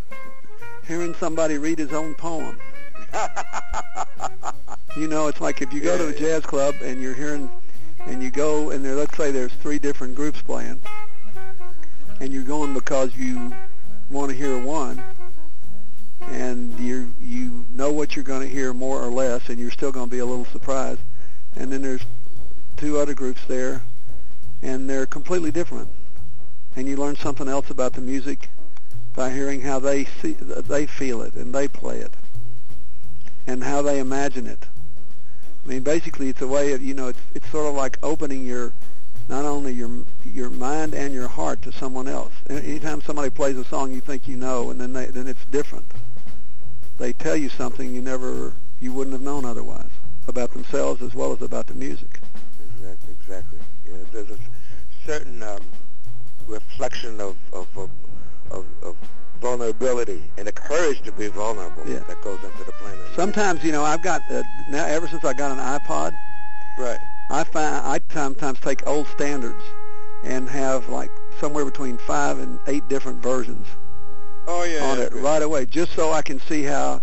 hearing 0.88 1.14
somebody 1.16 1.58
read 1.58 1.80
his 1.80 1.94
own 1.94 2.14
poem. 2.16 2.58
You 4.96 5.08
know, 5.08 5.26
it's 5.28 5.42
like 5.42 5.64
if 5.64 5.74
you 5.74 5.82
go 5.82 5.98
to 5.98 6.10
a 6.10 6.14
jazz 6.14 6.46
club 6.46 6.76
and 6.84 7.02
you're 7.02 7.16
hearing, 7.16 7.50
and 8.06 8.22
you 8.22 8.30
go 8.30 8.70
and 8.70 8.86
there, 8.86 8.94
let's 8.94 9.18
say 9.18 9.32
there's 9.32 9.52
three 9.54 9.80
different 9.80 10.14
groups 10.14 10.40
playing, 10.44 10.80
and 12.20 12.32
you're 12.32 12.44
going 12.44 12.76
because 12.76 13.16
you 13.16 13.56
want 14.10 14.30
to 14.32 14.36
hear 14.36 14.58
one, 14.58 15.04
and 16.22 16.78
you 16.80 17.14
you 17.20 17.66
know 17.72 17.92
what 17.92 18.16
you're 18.16 18.24
going 18.26 18.48
to 18.48 18.54
hear 18.54 18.74
more 18.74 19.02
or 19.02 19.10
less, 19.12 19.50
and 19.50 19.60
you're 19.60 19.72
still 19.72 19.92
going 19.92 20.10
to 20.10 20.12
be 20.12 20.20
a 20.20 20.26
little 20.26 20.46
surprised, 20.46 21.02
and 21.56 21.72
then 21.72 21.82
there's 21.82 22.04
two 22.78 22.98
other 23.00 23.14
groups 23.14 23.42
there, 23.48 23.82
and 24.62 24.90
they're 24.90 25.06
completely 25.06 25.52
different, 25.52 25.90
and 26.76 26.88
you 26.88 26.96
learn 26.98 27.16
something 27.16 27.48
else 27.48 27.70
about 27.70 27.94
the 27.94 28.02
music 28.02 28.50
by 29.16 29.30
hearing 29.30 29.62
how 29.62 29.80
they 29.80 30.06
see 30.06 30.34
they 30.34 30.88
feel 30.88 31.22
it 31.22 31.34
and 31.36 31.54
they 31.54 31.68
play 31.68 32.00
it, 32.00 32.12
and 33.46 33.64
how 33.64 33.82
they 33.82 34.00
imagine 34.00 34.48
it. 34.48 34.66
I 35.64 35.70
mean, 35.70 35.84
basically, 35.84 36.30
it's 36.30 36.42
a 36.42 36.48
way 36.48 36.74
of 36.74 36.82
you 36.82 36.94
know, 36.94 37.08
it's 37.08 37.20
it's 37.34 37.50
sort 37.50 37.68
of 37.68 37.76
like 37.76 37.98
opening 38.04 38.46
your 38.46 38.74
not 39.30 39.46
only 39.46 39.72
your 39.74 39.90
your 40.26 40.50
mind 40.50 40.94
and 40.94 41.14
your 41.14 41.28
heart 41.28 41.62
to 41.64 41.72
someone 41.72 42.08
else. 42.08 42.34
Anytime 42.50 43.02
somebody 43.02 43.30
plays 43.30 43.58
a 43.58 43.64
song 43.66 43.92
you 43.94 44.02
think 44.02 44.28
you 44.28 44.38
know, 44.38 44.70
and 44.70 44.80
then 44.80 44.94
they, 44.94 45.06
then 45.08 45.28
it's 45.28 45.46
different. 45.46 45.86
They 46.98 47.14
tell 47.14 47.36
you 47.36 47.50
something 47.50 47.94
you 47.94 48.02
never 48.02 48.54
you 48.82 48.94
wouldn't 48.94 49.14
have 49.14 49.22
known 49.22 49.46
otherwise 49.46 49.90
about 50.28 50.52
themselves 50.52 51.02
as 51.02 51.14
well 51.14 51.32
as 51.34 51.42
about 51.42 51.68
the 51.68 51.74
music. 51.74 52.20
Exactly, 52.76 53.14
exactly. 53.20 53.60
Yeah, 53.90 53.98
there's 54.12 54.30
a 54.30 54.38
certain 55.06 55.42
um, 55.44 55.62
reflection 56.48 57.20
of 57.22 57.38
of, 57.54 57.68
of 57.78 57.90
of 58.52 58.66
of 58.84 58.96
vulnerability 59.42 60.24
and 60.38 60.48
the 60.48 60.52
courage 60.52 61.02
to 61.02 61.12
be 61.12 61.28
vulnerable 61.28 61.84
Yeah. 61.86 62.00
that 62.00 62.22
goes 62.22 62.42
into 62.44 62.64
the 62.64 62.72
playing. 62.74 62.94
of 62.94 62.98
the 62.98 63.04
music. 63.04 63.16
Sometimes 63.16 63.64
you 63.64 63.72
know 63.72 63.84
I've 63.84 64.02
got 64.04 64.22
uh, 64.32 64.44
now 64.70 64.86
ever 64.86 65.08
since 65.08 65.24
I 65.26 65.34
got 65.34 65.52
an 65.52 65.58
iPod, 65.60 66.14
right. 66.78 67.00
I 67.30 67.44
find 67.44 67.76
I 67.76 68.00
sometimes 68.12 68.60
take 68.60 68.86
old 68.88 69.08
standards 69.08 69.64
and 70.24 70.50
have 70.50 70.90
like 70.90 71.10
somewhere 71.40 71.66
between 71.66 71.98
five 71.98 72.40
and 72.40 72.60
eight 72.68 72.88
different 72.88 73.22
versions 73.22 73.68
Oh 74.48 74.64
yeah. 74.64 74.84
on 74.84 74.98
yeah, 74.98 75.06
it 75.06 75.14
yeah. 75.16 75.22
right 75.22 75.42
away, 75.42 75.66
just 75.66 75.94
so 75.94 76.12
I 76.12 76.22
can 76.22 76.40
see 76.40 76.64
how 76.64 77.02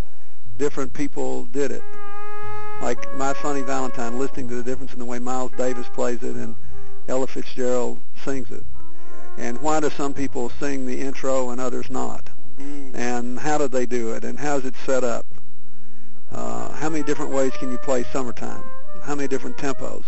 different 0.58 0.92
people 0.92 1.44
did 1.46 1.70
it. 1.70 1.82
Like 2.80 3.14
My 3.16 3.34
Funny 3.34 3.62
Valentine, 3.62 4.18
listening 4.18 4.48
to 4.48 4.54
the 4.54 4.62
difference 4.62 4.92
in 4.92 4.98
the 4.98 5.04
way 5.04 5.18
Miles 5.18 5.52
Davis 5.56 5.88
plays 5.88 6.22
it 6.22 6.36
and 6.36 6.54
Ella 7.08 7.26
Fitzgerald 7.26 8.00
sings 8.24 8.50
it. 8.50 8.64
And 9.36 9.60
why 9.62 9.80
do 9.80 9.90
some 9.90 10.12
people 10.12 10.50
sing 10.60 10.86
the 10.86 11.00
intro 11.00 11.50
and 11.50 11.60
others 11.60 11.90
not? 11.90 12.28
Mm. 12.58 12.94
And 12.94 13.38
how 13.38 13.58
do 13.58 13.68
they 13.68 13.86
do 13.86 14.12
it? 14.12 14.24
And 14.24 14.38
how's 14.38 14.64
it 14.64 14.74
set 14.84 15.02
up? 15.02 15.26
Uh, 16.30 16.72
how 16.72 16.88
many 16.88 17.02
different 17.02 17.32
ways 17.32 17.52
can 17.58 17.70
you 17.70 17.78
play 17.78 18.04
Summertime? 18.12 18.62
How 19.02 19.14
many 19.14 19.28
different 19.28 19.56
tempos? 19.56 20.04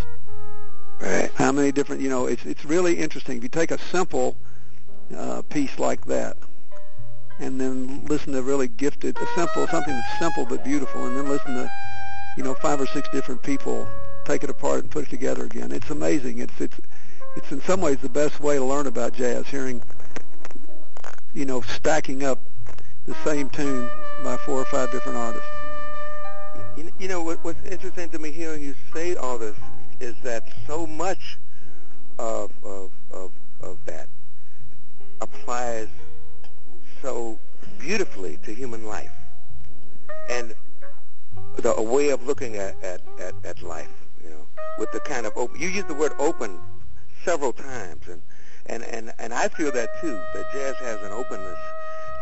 Right. 1.03 1.33
how 1.35 1.51
many 1.51 1.73
different 1.73 2.01
you 2.01 2.09
know 2.09 2.27
it's 2.27 2.45
it's 2.47 2.65
really 2.65 2.95
interesting 2.97 3.39
if 3.39 3.43
you 3.43 3.49
take 3.49 3.73
a 3.73 3.79
simple 3.79 4.37
uh, 5.17 5.43
piece 5.43 5.81
like 5.81 6.07
that 6.07 6.37
and 7.41 7.61
then 7.61 8.05
listen 8.07 8.33
to 8.35 8.43
really 8.43 8.69
gifted 8.69 9.17
a 9.17 9.27
simple 9.35 9.67
something 9.67 9.93
that's 9.93 10.19
simple 10.21 10.47
but 10.47 10.65
beautiful 10.65 11.05
and 11.07 11.17
then 11.17 11.29
listen 11.29 11.55
to 11.55 11.69
you 12.37 12.45
know 12.45 12.55
five 12.55 12.81
or 12.81 12.87
six 12.87 13.09
different 13.13 13.43
people 13.43 13.89
take 14.25 14.45
it 14.45 14.51
apart 14.51 14.81
and 14.81 14.93
put 14.93 15.05
it 15.05 15.11
together 15.11 15.45
again 15.45 15.73
it's 15.73 15.91
amazing 15.91 16.39
it's 16.39 16.61
it's 16.61 16.77
it's 17.37 17.51
in 17.51 17.61
some 17.63 17.81
ways 17.81 17.99
the 17.99 18.09
best 18.09 18.39
way 18.39 18.55
to 18.55 18.65
learn 18.65 18.87
about 18.87 19.13
jazz 19.13 19.49
hearing 19.49 19.83
you 21.35 21.45
know 21.45 21.61
stacking 21.63 22.23
up 22.23 22.39
the 23.07 23.15
same 23.25 23.49
tune 23.51 23.91
by 24.23 24.37
four 24.37 24.61
or 24.61 24.67
five 24.67 24.89
different 24.93 25.19
artists 25.19 25.49
You, 26.77 27.09
know 27.09 27.23
what, 27.23 27.45
what's 27.45 27.63
interesting 27.65 28.09
to 28.11 28.19
me 28.19 28.31
hearing 28.31 28.63
you 28.63 28.75
say 28.95 29.15
all 29.15 29.37
this 29.37 29.57
is 30.01 30.15
that 30.23 30.45
so 30.67 30.87
much 30.87 31.39
of 32.19 32.51
of 32.63 32.93
of, 33.11 33.33
of 33.61 33.79
that 33.87 34.09
applies 35.21 35.89
so 37.03 37.39
beautifully 37.79 38.39
to 38.45 38.55
human 38.55 38.87
life 38.87 39.13
and 40.29 40.55
the 41.57 41.75
a 41.75 41.83
way 41.83 42.09
of 42.11 42.27
looking 42.27 42.57
at, 42.57 42.83
at, 42.83 43.01
at, 43.19 43.35
at 43.45 43.63
life. 43.63 43.91
You 44.25 44.31
know, 44.31 44.47
with 44.79 44.91
the 44.93 45.01
kind 45.01 45.27
of 45.27 45.33
open. 45.37 45.61
You 45.61 45.69
use 45.69 45.85
the 45.85 45.95
word 45.95 46.13
open 46.19 46.59
several 47.25 47.53
times, 47.53 48.09
and 48.09 48.23
and 48.67 48.83
and 48.85 49.13
and 49.19 49.35
I 49.35 49.49
feel 49.49 49.73
that 49.73 50.01
too. 50.01 50.19
That 50.35 50.47
jazz 50.53 50.77
has 50.77 51.03
an 51.03 51.13
openness 51.13 51.59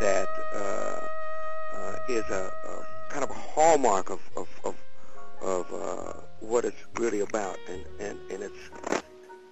that 0.01 0.29
uh, 0.55 1.07
uh, 1.77 1.97
is 2.09 2.25
a, 2.31 2.53
a 2.67 2.90
kind 3.11 3.25
of 3.25 3.31
a 3.31 3.35
hallmark 3.35 4.11
of 4.11 4.21
of 4.37 4.49
of, 4.65 4.75
of 5.43 5.73
uh, 5.73 6.13
what 6.41 6.65
it's 6.65 6.83
really 6.99 7.21
about, 7.21 7.59
and 7.69 7.85
and 7.99 8.19
and 8.31 8.43
it's 8.43 9.03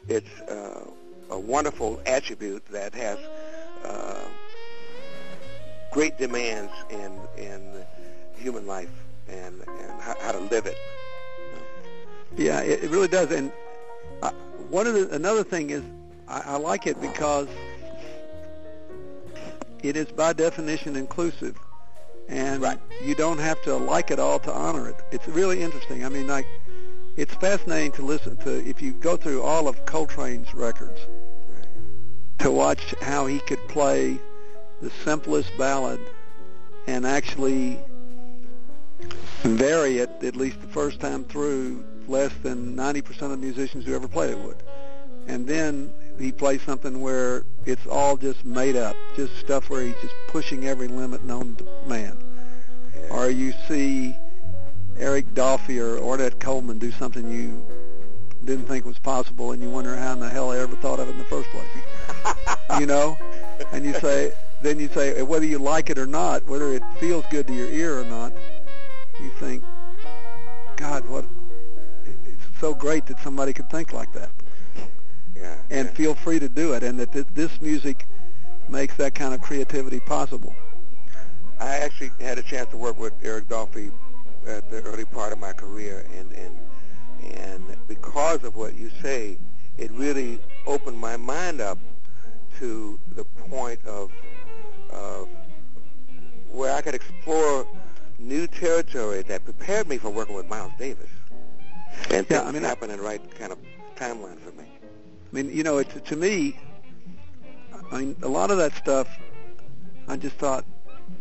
it's 0.08 0.40
uh, 0.48 0.84
a 1.30 1.38
wonderful 1.38 2.00
attribute 2.06 2.64
that 2.66 2.94
has 2.94 3.18
uh, 3.84 4.24
great 5.90 6.16
demands 6.18 6.72
in 6.90 7.12
in 7.36 7.84
human 8.36 8.66
life 8.66 8.90
and 9.28 9.60
and 9.80 10.00
how, 10.00 10.14
how 10.20 10.32
to 10.32 10.40
live 10.40 10.66
it. 10.66 10.76
Yeah, 12.36 12.60
it, 12.60 12.84
it 12.84 12.90
really 12.90 13.08
does. 13.08 13.30
And 13.32 13.50
uh, 14.22 14.30
one 14.70 14.86
of 14.86 14.94
the 14.94 15.10
another 15.14 15.44
thing 15.44 15.70
is 15.70 15.82
I, 16.28 16.42
I 16.46 16.56
like 16.56 16.86
it 16.86 17.00
because 17.00 17.48
it 19.82 19.96
is 19.96 20.06
by 20.06 20.32
definition 20.32 20.96
inclusive, 20.96 21.56
and 22.28 22.62
Right. 22.62 22.78
you 23.04 23.14
don't 23.14 23.38
have 23.38 23.60
to 23.62 23.76
like 23.76 24.10
it 24.10 24.18
all 24.18 24.38
to 24.40 24.52
honor 24.52 24.88
it. 24.88 24.96
It's 25.10 25.26
really 25.28 25.62
interesting. 25.62 26.04
I 26.04 26.08
mean, 26.08 26.26
like 26.26 26.46
it's 27.16 27.34
fascinating 27.34 27.92
to 27.92 28.02
listen 28.02 28.36
to 28.38 28.64
if 28.68 28.80
you 28.82 28.92
go 28.92 29.16
through 29.16 29.42
all 29.42 29.66
of 29.66 29.84
Coltrane's 29.86 30.54
records 30.54 31.00
to 32.38 32.50
watch 32.50 32.94
how 33.00 33.26
he 33.26 33.40
could 33.40 33.66
play 33.68 34.18
the 34.80 34.90
simplest 35.04 35.50
ballad 35.58 36.00
and 36.86 37.04
actually 37.04 37.78
vary 39.42 39.98
it 39.98 40.10
at 40.22 40.36
least 40.36 40.60
the 40.60 40.68
first 40.68 41.00
time 41.00 41.24
through 41.24 41.84
less 42.06 42.32
than 42.42 42.76
90% 42.76 43.22
of 43.22 43.30
the 43.30 43.36
musicians 43.36 43.84
who 43.84 43.94
ever 43.94 44.08
played 44.08 44.30
it 44.30 44.38
would. 44.38 44.62
And 45.26 45.46
then 45.46 45.92
he 46.18 46.32
plays 46.32 46.62
something 46.62 47.00
where 47.00 47.44
it's 47.68 47.86
all 47.86 48.16
just 48.16 48.46
made 48.46 48.76
up, 48.76 48.96
just 49.14 49.36
stuff 49.36 49.68
where 49.68 49.82
he's 49.82 49.94
just 50.00 50.14
pushing 50.26 50.66
every 50.66 50.88
limit 50.88 51.22
known 51.24 51.54
to 51.56 51.66
man. 51.86 52.16
Yeah. 52.94 53.14
Or 53.14 53.28
you 53.28 53.52
see 53.68 54.16
Eric 54.98 55.34
Dolphy 55.34 55.78
or 55.78 56.00
Ornette 56.00 56.40
Coleman 56.40 56.78
do 56.78 56.90
something 56.90 57.30
you 57.30 57.62
didn't 58.42 58.64
think 58.64 58.86
was 58.86 58.98
possible 58.98 59.52
and 59.52 59.62
you 59.62 59.68
wonder 59.68 59.94
how 59.94 60.14
in 60.14 60.20
the 60.20 60.30
hell 60.30 60.48
they 60.48 60.58
ever 60.58 60.76
thought 60.76 60.98
of 60.98 61.08
it 61.08 61.12
in 61.12 61.18
the 61.18 61.24
first 61.24 61.50
place. 61.50 61.68
you 62.80 62.86
know? 62.86 63.18
And 63.70 63.84
you 63.84 63.92
say, 64.00 64.32
then 64.62 64.80
you 64.80 64.88
say, 64.88 65.20
uh, 65.20 65.26
whether 65.26 65.44
you 65.44 65.58
like 65.58 65.90
it 65.90 65.98
or 65.98 66.06
not, 66.06 66.46
whether 66.48 66.72
it 66.72 66.82
feels 66.98 67.26
good 67.30 67.46
to 67.48 67.52
your 67.52 67.68
ear 67.68 68.00
or 68.00 68.04
not, 68.04 68.32
you 69.20 69.28
think, 69.38 69.62
God, 70.76 71.06
what, 71.06 71.26
it's 72.06 72.60
so 72.60 72.72
great 72.72 73.04
that 73.06 73.20
somebody 73.20 73.52
could 73.52 73.68
think 73.68 73.92
like 73.92 74.10
that 74.14 74.30
yeah, 75.40 75.56
and 75.70 75.88
yeah. 75.88 75.94
feel 75.94 76.14
free 76.14 76.38
to 76.38 76.48
do 76.48 76.72
it 76.72 76.82
and 76.82 76.98
that 76.98 77.12
th- 77.12 77.26
this 77.34 77.60
music 77.60 78.06
makes 78.68 78.96
that 78.96 79.14
kind 79.14 79.34
of 79.34 79.40
creativity 79.40 80.00
possible. 80.00 80.54
I 81.60 81.76
actually 81.78 82.12
had 82.20 82.38
a 82.38 82.42
chance 82.42 82.70
to 82.70 82.76
work 82.76 82.98
with 82.98 83.12
Eric 83.22 83.48
Dolphy 83.48 83.90
at 84.46 84.70
the 84.70 84.82
early 84.82 85.04
part 85.04 85.32
of 85.32 85.38
my 85.38 85.52
career, 85.52 86.06
and 86.16 86.30
and 86.32 86.56
and 87.34 87.76
because 87.88 88.44
of 88.44 88.54
what 88.56 88.74
you 88.74 88.90
say, 89.02 89.38
it 89.76 89.90
really 89.92 90.38
opened 90.66 90.98
my 90.98 91.16
mind 91.16 91.60
up 91.60 91.78
to 92.58 92.98
the 93.14 93.24
point 93.24 93.84
of 93.84 94.12
of 94.90 95.28
where 96.50 96.74
I 96.74 96.80
could 96.80 96.94
explore 96.94 97.66
new 98.18 98.46
territory 98.46 99.22
that 99.22 99.44
prepared 99.44 99.88
me 99.88 99.98
for 99.98 100.10
working 100.10 100.34
with 100.34 100.48
Miles 100.48 100.72
Davis. 100.78 101.08
And 102.10 102.26
Yeah, 102.30 102.38
things 102.38 102.48
I 102.48 102.52
mean, 102.52 102.62
happened 102.62 102.92
in 102.92 102.98
the 102.98 103.04
right 103.04 103.20
kind 103.38 103.52
of 103.52 103.58
timeline 103.96 104.38
for 104.38 104.52
me. 104.52 104.64
I 105.30 105.36
mean, 105.36 105.50
you 105.54 105.62
know, 105.62 105.78
it's 105.78 105.94
to 106.08 106.16
me. 106.16 106.58
I 107.92 107.98
mean, 108.00 108.16
a 108.22 108.28
lot 108.28 108.50
of 108.50 108.58
that 108.58 108.74
stuff. 108.74 109.08
I 110.06 110.16
just 110.16 110.36
thought, 110.36 110.64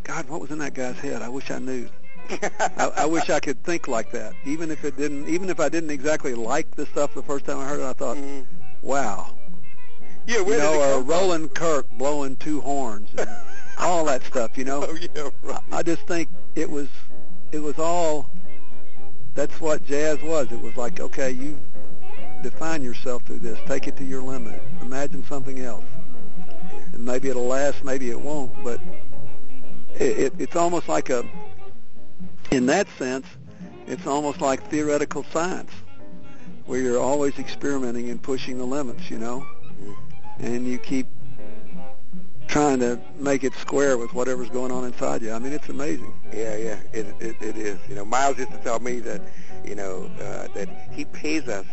God, 0.03 0.29
what 0.29 0.39
was 0.39 0.51
in 0.51 0.59
that 0.59 0.73
guy's 0.73 0.97
head? 0.97 1.21
I 1.21 1.29
wish 1.29 1.51
I 1.51 1.59
knew. 1.59 1.89
I, 2.29 2.91
I 2.97 3.05
wish 3.05 3.29
I 3.29 3.39
could 3.39 3.61
think 3.63 3.87
like 3.87 4.11
that, 4.11 4.33
even 4.45 4.71
if 4.71 4.83
it 4.85 4.97
didn't. 4.97 5.27
Even 5.27 5.49
if 5.49 5.59
I 5.59 5.69
didn't 5.69 5.89
exactly 5.91 6.33
like 6.35 6.75
the 6.75 6.85
stuff 6.85 7.13
the 7.13 7.23
first 7.23 7.45
time 7.45 7.59
I 7.59 7.65
heard 7.67 7.79
it, 7.79 7.85
I 7.85 7.93
thought, 7.93 8.17
Mhm. 8.17 8.45
wow. 8.81 9.33
Yeah, 10.25 10.37
You 10.39 10.45
where 10.45 10.57
know, 10.59 10.73
did 10.73 10.79
it 10.79 10.81
uh, 10.81 10.93
come 10.95 11.01
from? 11.05 11.09
Roland 11.09 11.53
Kirk 11.53 11.89
blowing 11.97 12.35
two 12.37 12.59
horns, 12.61 13.09
and 13.17 13.29
all 13.77 14.03
that 14.05 14.23
stuff. 14.23 14.57
You 14.57 14.65
know, 14.65 14.85
Oh 14.87 14.93
yeah, 15.15 15.29
right. 15.41 15.61
I, 15.71 15.77
I 15.77 15.83
just 15.83 16.01
think 16.07 16.29
it 16.55 16.69
was, 16.69 16.87
it 17.51 17.59
was 17.59 17.77
all. 17.79 18.29
That's 19.35 19.61
what 19.61 19.85
jazz 19.85 20.19
was. 20.21 20.51
It 20.51 20.59
was 20.59 20.75
like, 20.75 20.99
okay, 20.99 21.29
you 21.31 21.59
define 22.49 22.81
yourself 22.81 23.23
through 23.23 23.39
this. 23.39 23.59
Take 23.65 23.87
it 23.87 23.97
to 23.97 24.05
your 24.05 24.21
limit. 24.21 24.61
Imagine 24.81 25.23
something 25.25 25.59
else, 25.59 25.85
and 26.93 27.03
maybe 27.03 27.29
it'll 27.29 27.47
last, 27.47 27.83
maybe 27.83 28.09
it 28.09 28.19
won't. 28.19 28.51
But 28.63 28.79
it, 29.95 30.19
it, 30.19 30.33
it's 30.39 30.55
almost 30.55 30.87
like 30.87 31.09
a, 31.09 31.25
in 32.51 32.65
that 32.67 32.87
sense, 32.97 33.25
it's 33.85 34.07
almost 34.07 34.41
like 34.41 34.69
theoretical 34.69 35.23
science, 35.25 35.71
where 36.65 36.79
you're 36.79 36.99
always 36.99 37.37
experimenting 37.37 38.09
and 38.09 38.21
pushing 38.21 38.57
the 38.57 38.65
limits. 38.65 39.11
You 39.11 39.19
know, 39.19 39.45
and 40.39 40.65
you 40.65 40.77
keep 40.77 41.07
trying 42.47 42.79
to 42.79 42.97
make 43.19 43.43
it 43.43 43.53
square 43.55 43.97
with 43.97 44.13
whatever's 44.13 44.49
going 44.49 44.71
on 44.71 44.85
inside 44.85 45.21
you. 45.21 45.33
I 45.33 45.39
mean, 45.39 45.51
it's 45.51 45.67
amazing. 45.67 46.13
Yeah, 46.33 46.55
yeah, 46.55 46.79
it, 46.93 47.05
it 47.19 47.35
it 47.41 47.57
is. 47.57 47.77
You 47.89 47.95
know, 47.95 48.05
Miles 48.05 48.37
used 48.37 48.51
to 48.51 48.57
tell 48.59 48.79
me 48.79 49.01
that, 49.01 49.21
you 49.65 49.75
know, 49.75 50.09
uh, 50.21 50.47
that 50.55 50.69
he 50.91 51.03
pays 51.03 51.49
us 51.49 51.65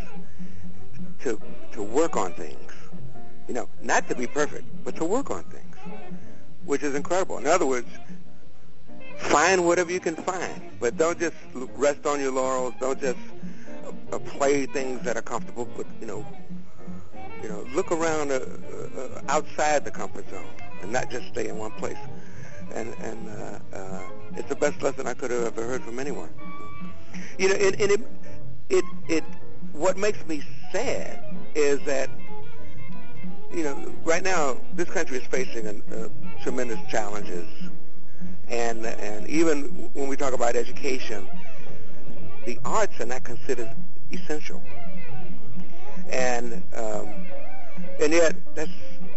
to 1.23 1.39
to 1.73 1.83
work 1.83 2.15
on 2.15 2.33
things. 2.33 2.71
You 3.47 3.53
know, 3.53 3.69
not 3.81 4.07
to 4.09 4.15
be 4.15 4.27
perfect, 4.27 4.65
but 4.83 4.95
to 4.95 5.05
work 5.05 5.29
on 5.29 5.43
things, 5.43 5.75
which 6.65 6.83
is 6.83 6.95
incredible. 6.95 7.37
In 7.37 7.47
other 7.47 7.65
words, 7.65 7.87
find 9.17 9.65
whatever 9.65 9.91
you 9.91 9.99
can 9.99 10.15
find, 10.15 10.61
but 10.79 10.97
don't 10.97 11.19
just 11.19 11.35
rest 11.75 12.05
on 12.05 12.19
your 12.19 12.31
laurels. 12.31 12.73
Don't 12.79 12.99
just 12.99 13.19
uh, 14.11 14.19
play 14.19 14.65
things 14.65 15.01
that 15.03 15.15
are 15.15 15.21
comfortable, 15.21 15.67
but 15.77 15.85
you 16.01 16.07
know, 16.07 16.25
you 17.43 17.49
know, 17.49 17.65
look 17.73 17.91
around 17.91 18.31
uh, 18.31 18.39
uh, 18.97 19.21
outside 19.29 19.85
the 19.85 19.91
comfort 19.91 20.27
zone 20.29 20.47
and 20.81 20.91
not 20.91 21.11
just 21.11 21.27
stay 21.27 21.47
in 21.47 21.57
one 21.57 21.71
place 21.71 21.97
and 22.73 22.93
and 23.01 23.29
uh, 23.29 23.59
uh, 23.75 24.01
it's 24.35 24.49
the 24.49 24.55
best 24.55 24.81
lesson 24.81 25.07
I 25.07 25.13
could 25.13 25.31
have 25.31 25.43
ever 25.45 25.65
heard 25.65 25.83
from 25.83 25.99
anyone. 25.99 26.29
You 27.37 27.49
know, 27.49 27.55
and, 27.55 27.79
and 27.79 27.91
it 27.91 28.01
it 28.69 28.85
it 29.07 29.23
what 29.71 29.97
makes 29.97 30.25
me 30.27 30.43
sad 30.75 31.23
is 31.55 31.79
that 31.85 32.09
you 33.53 33.63
know 33.63 33.93
right 34.03 34.23
now 34.23 34.57
this 34.73 34.89
country 34.89 35.17
is 35.17 35.23
facing 35.27 35.67
an, 35.67 35.81
uh, 35.93 36.09
tremendous 36.41 36.79
challenges, 36.89 37.47
and 38.49 38.85
and 38.85 39.27
even 39.29 39.89
when 39.93 40.09
we 40.09 40.17
talk 40.17 40.33
about 40.33 40.55
education, 40.55 41.25
the 42.45 42.59
arts 42.65 42.99
are 42.99 43.05
not 43.05 43.23
considered 43.23 43.69
essential, 44.11 44.61
and 46.09 46.61
um, 46.75 47.07
and 48.01 48.11
yet 48.11 48.35
that's 48.53 48.71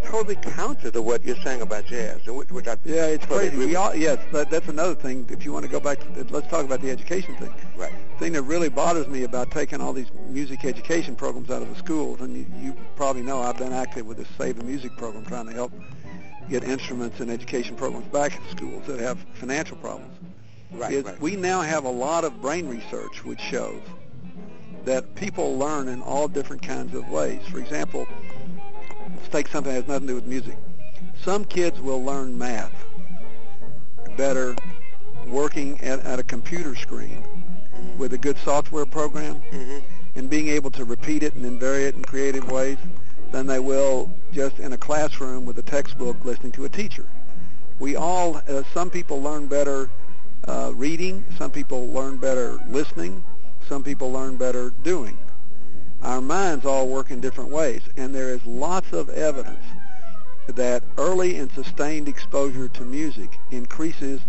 totally 0.05 0.37
counter 0.37 0.92
to 0.92 1.03
what 1.03 1.25
you're 1.25 1.42
saying 1.42 1.61
about 1.61 1.87
jazz, 1.87 2.25
which, 2.27 2.51
which 2.51 2.68
I 2.68 2.77
Yeah, 2.85 3.07
it's 3.07 3.27
totally 3.27 3.49
crazy. 3.49 3.66
We 3.66 3.75
all 3.75 3.97
yes, 3.97 4.18
that, 4.31 4.49
that's 4.49 4.68
another 4.68 4.94
thing. 4.94 5.27
If 5.29 5.44
you 5.44 5.53
want 5.53 5.64
to 5.64 5.71
go 5.71 5.81
back 5.81 5.99
to, 5.99 6.25
let's 6.31 6.47
talk 6.47 6.64
about 6.64 6.83
the 6.83 6.90
education 6.90 7.35
thing. 7.35 7.53
Right. 7.77 7.92
The 8.18 8.24
thing 8.24 8.33
that 8.33 8.42
really 8.42 8.68
bothers 8.68 9.07
me 9.07 9.22
about 9.22 9.52
taking 9.52 9.81
all 9.81 9.92
these 9.92 10.11
music 10.26 10.64
education 10.64 11.14
programs 11.14 11.50
out 11.50 11.62
of 11.62 11.68
the 11.68 11.76
schools, 11.76 12.20
and 12.20 12.37
you, 12.37 12.46
you 12.61 12.76
probably 12.96 13.22
know 13.22 13.40
I've 13.40 13.59
been 13.59 13.72
active 13.72 14.07
with 14.07 14.16
this 14.16 14.26
Save 14.37 14.57
the 14.57 14.64
Music 14.64 14.90
program, 14.96 15.24
trying 15.24 15.46
to 15.46 15.52
help 15.52 15.72
get 16.50 16.64
instruments 16.64 17.20
and 17.20 17.31
education 17.31 17.76
programs 17.76 18.07
back 18.07 18.37
in 18.37 18.57
schools 18.57 18.85
that 18.88 18.98
have 18.98 19.24
financial 19.35 19.76
problems. 19.76 20.18
Right, 20.72 20.94
is 20.94 21.04
right. 21.04 21.20
we 21.20 21.37
now 21.37 21.61
have 21.61 21.85
a 21.85 21.90
lot 21.90 22.24
of 22.24 22.42
brain 22.42 22.66
research 22.66 23.24
which 23.24 23.38
shows 23.38 23.81
that 24.85 25.14
people 25.14 25.57
learn 25.57 25.87
in 25.87 26.02
all 26.02 26.26
different 26.26 26.62
kinds 26.62 26.94
of 26.94 27.09
ways. 27.09 27.46
For 27.46 27.61
example, 27.61 28.04
let's 29.14 29.28
take 29.28 29.46
something 29.46 29.72
that 29.72 29.83
has 29.83 29.87
nothing 29.87 30.09
to 30.09 30.12
do 30.14 30.14
with 30.16 30.26
music. 30.26 30.57
Some 31.22 31.44
kids 31.44 31.81
will 31.81 32.02
learn 32.02 32.37
math 32.37 32.74
better 34.16 34.57
working 35.28 35.81
at, 35.83 36.00
at 36.00 36.18
a 36.18 36.24
computer 36.24 36.74
screen 36.74 37.38
with 37.97 38.12
a 38.12 38.19
good 38.19 38.37
software 38.38 38.87
program 38.87 39.37
hmm 39.51 39.79
and 40.19 40.29
being 40.29 40.49
able 40.49 40.71
to 40.71 40.85
repeat 40.85 41.23
it 41.23 41.35
and 41.35 41.45
then 41.45 41.59
vary 41.59 41.85
it 41.85 41.95
in 41.95 42.03
creative 42.03 42.51
ways 42.51 42.77
than 43.31 43.47
they 43.47 43.61
will 43.61 44.11
just 44.33 44.59
in 44.59 44.73
a 44.73 44.77
classroom 44.77 45.47
with 45.47 45.57
a 45.59 45.62
textbook 45.62 46.25
listening 46.25 46.51
to 46.51 46.64
a 46.64 46.69
teacher. 46.69 47.07
We 47.79 47.95
all, 47.95 48.43
uh, 48.49 48.64
some 48.75 48.91
people 48.91 49.23
learn 49.23 49.47
better 49.47 49.88
uh, 50.49 50.73
reading, 50.75 51.25
some 51.37 51.53
people 51.53 51.87
learn 51.88 52.17
better 52.17 52.59
listening, 52.69 53.23
some 53.69 53.85
people 53.85 54.11
learn 54.11 54.37
better 54.37 54.71
doing. 54.83 55.17
Our 56.03 56.21
minds 56.21 56.64
all 56.64 56.88
work 56.88 57.12
in 57.12 57.21
different 57.21 57.51
ways, 57.51 57.83
and 57.97 58.12
there 58.12 58.31
is 58.31 58.45
lots 58.45 58.93
of 58.93 59.09
evidence 59.11 59.64
that 60.49 60.83
early 60.97 61.37
and 61.37 61.51
sustained 61.53 62.09
exposure 62.09 62.69
to 62.69 62.85
music 62.85 63.38
increases 63.51 64.21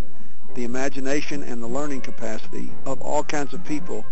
the 0.55 0.63
imagination 0.63 1.43
and 1.43 1.61
the 1.61 1.67
learning 1.67 2.01
capacity 2.01 2.71
of 2.85 3.01
all 3.01 3.23
kinds 3.23 3.53
of 3.53 3.63
people 3.65 4.05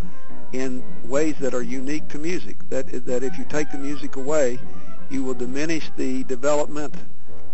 in 0.53 0.83
ways 1.03 1.35
that 1.39 1.53
are 1.53 1.61
unique 1.61 2.07
to 2.09 2.17
music. 2.17 2.57
That 2.69 2.87
that 3.05 3.23
if 3.23 3.37
you 3.37 3.45
take 3.45 3.71
the 3.71 3.77
music 3.77 4.15
away, 4.15 4.59
you 5.09 5.23
will 5.23 5.33
diminish 5.33 5.89
the 5.97 6.23
development 6.25 6.95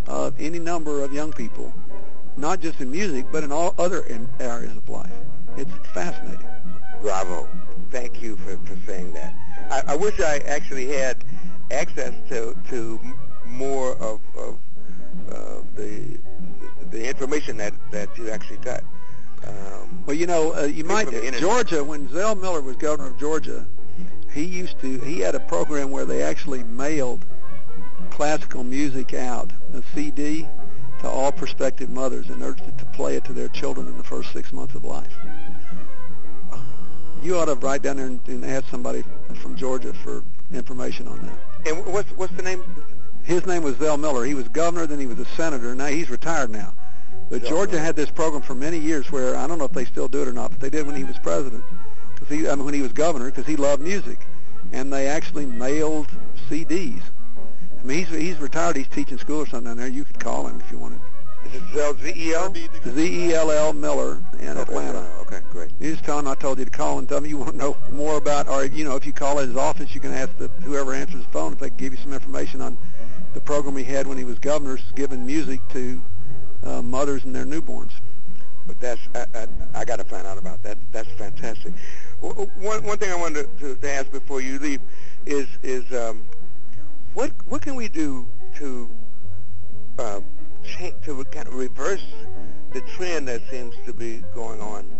of 0.06 0.34
any 0.38 0.58
number 0.58 1.02
of 1.02 1.12
young 1.12 1.32
people, 1.32 1.72
not 2.36 2.60
just 2.60 2.80
in 2.80 2.90
music, 2.90 3.26
but 3.32 3.42
in 3.42 3.52
all 3.52 3.74
other 3.78 4.00
in 4.02 4.28
areas 4.40 4.76
of 4.76 4.88
life. 4.88 5.12
It's 5.56 5.70
fascinating. 5.92 6.46
Bravo. 7.00 7.48
Thank 7.90 8.22
you 8.22 8.36
for, 8.36 8.56
for 8.66 8.76
saying 8.86 9.12
that. 9.14 9.34
I, 9.70 9.92
I 9.92 9.96
wish 9.96 10.20
I 10.20 10.38
actually 10.38 10.86
had 10.86 11.24
access 11.70 12.14
to 12.28 12.56
to 12.70 13.00
more 13.46 13.92
of, 13.96 14.20
of 14.36 14.58
uh, 15.30 15.60
the 15.76 16.18
the 16.94 17.06
information 17.06 17.56
that, 17.58 17.74
that 17.90 18.16
you 18.16 18.30
actually 18.30 18.58
got. 18.58 18.82
Um, 19.46 20.04
Well, 20.06 20.16
you 20.16 20.26
know, 20.26 20.54
uh, 20.54 20.62
you 20.62 20.84
might 20.84 21.04
from 21.04 21.14
the 21.14 21.26
internet. 21.26 21.40
Georgia 21.40 21.84
when 21.84 22.08
Zell 22.08 22.34
Miller 22.34 22.62
was 22.62 22.76
governor 22.76 23.08
of 23.10 23.18
Georgia, 23.18 23.66
he 24.32 24.44
used 24.44 24.78
to 24.80 24.98
he 25.00 25.20
had 25.20 25.34
a 25.34 25.40
program 25.40 25.90
where 25.90 26.04
they 26.04 26.22
actually 26.22 26.62
mailed 26.64 27.24
classical 28.10 28.64
music 28.64 29.12
out 29.12 29.50
a 29.74 29.82
CD 29.94 30.48
to 31.00 31.08
all 31.08 31.32
prospective 31.32 31.90
mothers 31.90 32.28
and 32.30 32.42
urged 32.42 32.62
it 32.62 32.78
to 32.78 32.84
play 32.86 33.16
it 33.16 33.24
to 33.24 33.32
their 33.32 33.48
children 33.48 33.86
in 33.88 33.98
the 33.98 34.04
first 34.04 34.32
six 34.32 34.52
months 34.52 34.74
of 34.74 34.84
life. 34.84 35.12
You 37.22 37.38
ought 37.38 37.46
to 37.46 37.54
write 37.54 37.82
down 37.82 37.96
there 37.96 38.06
and, 38.06 38.20
and 38.28 38.44
ask 38.44 38.68
somebody 38.70 39.02
from 39.40 39.56
Georgia 39.56 39.92
for 39.94 40.22
information 40.52 41.08
on 41.08 41.20
that. 41.22 41.38
and 41.68 41.86
what's 41.86 42.10
what's 42.12 42.34
the 42.34 42.42
name? 42.42 42.62
His 43.24 43.46
name 43.46 43.62
was 43.62 43.76
Zell 43.78 43.96
Miller. 43.96 44.24
He 44.24 44.34
was 44.34 44.48
governor, 44.48 44.86
then 44.86 44.98
he 45.00 45.06
was 45.06 45.18
a 45.18 45.24
senator. 45.24 45.74
Now 45.74 45.86
he's 45.86 46.10
retired 46.10 46.50
now. 46.50 46.74
But 47.30 47.44
Georgia 47.44 47.78
had 47.78 47.96
this 47.96 48.10
program 48.10 48.42
for 48.42 48.54
many 48.54 48.78
years 48.78 49.10
where 49.10 49.36
I 49.36 49.46
don't 49.46 49.58
know 49.58 49.64
if 49.64 49.72
they 49.72 49.84
still 49.84 50.08
do 50.08 50.22
it 50.22 50.28
or 50.28 50.32
not, 50.32 50.50
but 50.50 50.60
they 50.60 50.70
did 50.70 50.86
when 50.86 50.94
he 50.94 51.04
was 51.04 51.18
president, 51.18 51.64
because 52.14 52.28
he 52.28 52.48
I 52.48 52.54
mean, 52.54 52.64
when 52.64 52.74
he 52.74 52.82
was 52.82 52.92
governor, 52.92 53.26
because 53.26 53.46
he 53.46 53.56
loved 53.56 53.82
music, 53.82 54.18
and 54.72 54.92
they 54.92 55.06
actually 55.08 55.46
mailed 55.46 56.08
CDs. 56.48 57.02
I 57.80 57.84
mean, 57.84 58.04
he's 58.04 58.08
he's 58.08 58.38
retired. 58.38 58.76
He's 58.76 58.88
teaching 58.88 59.18
school 59.18 59.40
or 59.40 59.46
something 59.46 59.66
down 59.66 59.76
there. 59.78 59.88
You 59.88 60.04
could 60.04 60.20
call 60.20 60.46
him 60.46 60.60
if 60.60 60.70
you 60.70 60.78
wanted. 60.78 61.00
Is 61.46 61.54
it 61.54 61.62
Zell 61.74 61.94
Z 61.94 62.12
E 62.16 62.34
L? 62.34 62.54
Z 62.54 63.26
E 63.26 63.34
L 63.34 63.50
L 63.50 63.72
Miller 63.72 64.22
in 64.40 64.56
Atlanta. 64.56 65.06
Okay, 65.22 65.40
great. 65.50 65.70
You 65.80 65.92
just 65.92 66.04
tell 66.04 66.18
him 66.18 66.28
I 66.28 66.34
told 66.34 66.58
you 66.58 66.64
to 66.64 66.70
call 66.70 66.98
and 66.98 67.08
tell 67.08 67.18
him 67.18 67.26
you 67.26 67.38
want 67.38 67.52
to 67.52 67.56
know 67.56 67.76
more 67.92 68.16
about, 68.16 68.48
or 68.48 68.64
you 68.64 68.84
know, 68.84 68.96
if 68.96 69.06
you 69.06 69.12
call 69.12 69.40
at 69.40 69.48
his 69.48 69.56
office, 69.56 69.94
you 69.94 70.00
can 70.00 70.12
ask 70.12 70.36
the, 70.38 70.48
whoever 70.62 70.94
answers 70.94 71.22
the 71.22 71.32
phone 71.32 71.52
if 71.52 71.58
they 71.58 71.68
can 71.68 71.76
give 71.76 71.92
you 71.92 71.98
some 71.98 72.12
information 72.12 72.60
on 72.60 72.78
the 73.34 73.40
program 73.40 73.76
he 73.76 73.84
had 73.84 74.06
when 74.06 74.16
he 74.16 74.24
was 74.24 74.38
governor, 74.38 74.78
giving 74.94 75.26
music 75.26 75.60
to 75.70 76.00
uh, 76.64 76.82
mothers 76.82 77.24
and 77.24 77.34
their 77.34 77.44
newborns. 77.44 77.92
But 78.66 78.80
that's 78.80 79.00
I, 79.14 79.26
I, 79.34 79.46
I 79.74 79.84
got 79.84 79.96
to 79.96 80.04
find 80.04 80.26
out 80.26 80.38
about 80.38 80.62
that. 80.62 80.78
That's 80.90 81.10
fantastic. 81.12 81.74
One 82.20 82.82
one 82.84 82.98
thing 82.98 83.10
I 83.10 83.16
wanted 83.16 83.58
to, 83.58 83.76
to 83.76 83.90
ask 83.90 84.10
before 84.10 84.40
you 84.40 84.58
leave 84.58 84.80
is 85.26 85.46
is 85.62 85.90
um, 85.92 86.24
what 87.12 87.32
what 87.46 87.60
can 87.60 87.74
we 87.74 87.88
do 87.88 88.26
to 88.56 88.90
um, 89.98 90.24
change 90.64 90.94
to 91.04 91.22
kind 91.24 91.46
of 91.46 91.54
reverse 91.54 92.04
the 92.72 92.80
trend 92.96 93.28
that 93.28 93.42
seems 93.50 93.74
to 93.84 93.92
be 93.92 94.24
going 94.34 94.60
on? 94.60 94.90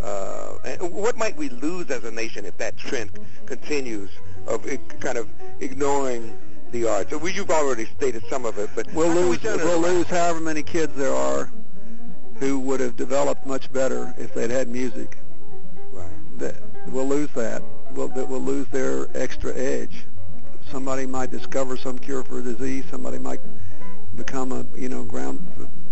Uh, 0.00 0.56
and 0.64 0.92
what 0.92 1.16
might 1.16 1.36
we 1.36 1.48
lose 1.48 1.88
as 1.90 2.02
a 2.02 2.10
nation 2.10 2.44
if 2.44 2.56
that 2.58 2.76
trend 2.76 3.10
continues 3.46 4.10
of 4.48 4.66
it 4.66 4.80
kind 4.98 5.16
of 5.16 5.28
ignoring 5.60 6.36
the 6.72 6.88
arts? 6.88 7.10
So 7.10 7.18
we, 7.18 7.32
you've 7.32 7.50
already 7.50 7.86
stated 7.86 8.24
some 8.28 8.44
of 8.44 8.58
it, 8.58 8.70
but 8.74 8.92
we'll 8.92 9.08
lose 9.08 9.42
we 9.42 9.48
we'll 9.56 9.80
lose 9.80 10.06
however 10.06 10.40
many 10.40 10.62
kids 10.62 10.94
there 10.94 11.14
are 11.14 11.50
who 12.36 12.58
would 12.58 12.80
have 12.80 12.96
developed 12.96 13.46
much 13.46 13.72
better 13.72 14.12
if 14.18 14.34
they'd 14.34 14.50
had 14.50 14.68
music. 14.68 15.18
Right. 15.92 16.10
That, 16.38 16.56
we'll 16.88 17.08
lose 17.08 17.30
that. 17.34 17.62
We'll, 17.92 18.08
that 18.08 18.28
we'll 18.28 18.40
lose 18.40 18.66
their 18.68 19.08
extra 19.14 19.54
edge. 19.54 20.04
Somebody 20.70 21.06
might 21.06 21.30
discover 21.30 21.76
some 21.76 21.98
cure 21.98 22.24
for 22.24 22.38
a 22.38 22.42
disease. 22.42 22.84
Somebody 22.90 23.18
might 23.18 23.40
become 24.16 24.52
a 24.52 24.64
you 24.74 24.88
know 24.88 25.04
ground 25.04 25.40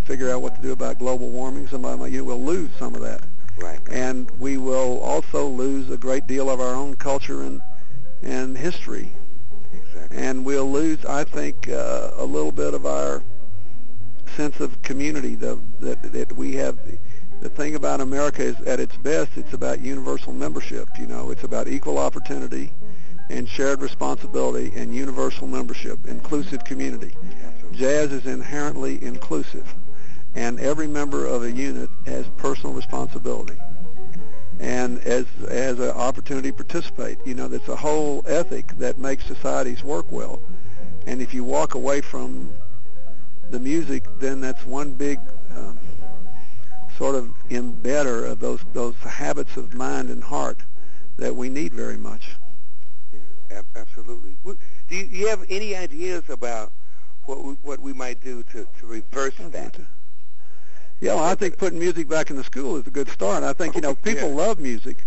figure 0.04 0.30
out 0.30 0.42
what 0.42 0.56
to 0.56 0.62
do 0.62 0.72
about 0.72 0.98
global 0.98 1.28
warming. 1.28 1.68
Somebody 1.68 1.98
might 1.98 2.12
you 2.12 2.18
know, 2.18 2.24
will 2.24 2.42
lose 2.42 2.70
some 2.78 2.94
of 2.94 3.02
that. 3.02 3.22
Right. 3.58 3.80
And 3.90 4.30
we 4.40 4.56
will 4.56 4.98
also 5.00 5.46
lose 5.46 5.90
a 5.90 5.96
great 5.96 6.26
deal 6.26 6.50
of 6.50 6.60
our 6.60 6.74
own 6.74 6.96
culture 6.96 7.42
and 7.42 7.60
and 8.22 8.56
history. 8.56 9.12
Exactly. 9.92 10.16
And 10.18 10.44
we'll 10.44 10.70
lose, 10.70 11.04
I 11.04 11.24
think, 11.24 11.68
uh, 11.68 12.10
a 12.16 12.24
little 12.24 12.52
bit 12.52 12.74
of 12.74 12.86
our 12.86 13.22
sense 14.36 14.60
of 14.60 14.80
community 14.82 15.34
the, 15.34 15.60
that, 15.80 16.12
that 16.12 16.32
we 16.36 16.54
have. 16.56 16.78
The 17.40 17.48
thing 17.48 17.74
about 17.74 18.00
America 18.00 18.42
is 18.42 18.60
at 18.60 18.80
its 18.80 18.96
best, 18.98 19.32
it's 19.36 19.54
about 19.54 19.80
universal 19.80 20.32
membership. 20.32 20.88
You 20.98 21.06
know, 21.06 21.30
it's 21.30 21.44
about 21.44 21.68
equal 21.68 21.98
opportunity 21.98 22.72
and 23.30 23.48
shared 23.48 23.80
responsibility 23.80 24.72
and 24.76 24.94
universal 24.94 25.46
membership, 25.46 26.06
inclusive 26.06 26.64
community. 26.64 27.16
Absolutely. 27.44 27.78
Jazz 27.78 28.12
is 28.12 28.26
inherently 28.26 29.02
inclusive, 29.02 29.74
and 30.34 30.60
every 30.60 30.86
member 30.86 31.26
of 31.26 31.42
a 31.42 31.50
unit 31.50 31.88
has 32.06 32.26
personal 32.36 32.74
responsibility 32.74 33.58
and 34.60 34.98
as 35.06 35.24
as 35.48 35.80
an 35.80 35.90
opportunity 35.90 36.50
to 36.50 36.56
participate. 36.56 37.18
You 37.24 37.34
know, 37.34 37.48
that's 37.48 37.68
a 37.68 37.76
whole 37.76 38.22
ethic 38.26 38.68
that 38.78 38.98
makes 38.98 39.24
societies 39.24 39.82
work 39.82 40.12
well. 40.12 40.40
And 41.06 41.22
if 41.22 41.32
you 41.34 41.42
walk 41.42 41.74
away 41.74 42.02
from 42.02 42.52
the 43.50 43.58
music, 43.58 44.04
then 44.20 44.40
that's 44.40 44.64
one 44.64 44.92
big 44.92 45.18
um, 45.56 45.78
sort 46.96 47.14
of 47.14 47.32
embedder 47.48 48.30
of 48.30 48.38
those 48.38 48.60
those 48.74 48.94
habits 48.96 49.56
of 49.56 49.74
mind 49.74 50.10
and 50.10 50.22
heart 50.22 50.58
that 51.16 51.34
we 51.34 51.48
need 51.48 51.72
very 51.72 51.96
much. 51.96 52.36
Yeah, 53.50 53.62
absolutely. 53.74 54.36
Do 54.44 54.96
you, 54.96 55.06
do 55.06 55.16
you 55.16 55.28
have 55.28 55.44
any 55.48 55.74
ideas 55.74 56.28
about 56.28 56.72
what 57.24 57.42
we, 57.42 57.52
what 57.62 57.80
we 57.80 57.92
might 57.92 58.22
do 58.22 58.42
to, 58.44 58.66
to 58.78 58.86
reverse 58.86 59.34
that? 59.38 59.76
Yeah, 61.00 61.14
well, 61.14 61.24
I 61.24 61.34
think 61.34 61.56
putting 61.56 61.78
music 61.78 62.08
back 62.08 62.30
in 62.30 62.36
the 62.36 62.44
school 62.44 62.76
is 62.76 62.86
a 62.86 62.90
good 62.90 63.08
start. 63.08 63.42
I 63.42 63.54
think 63.54 63.74
you 63.74 63.80
know 63.80 63.94
people 63.94 64.28
yeah. 64.28 64.34
love 64.34 64.58
music, 64.58 65.06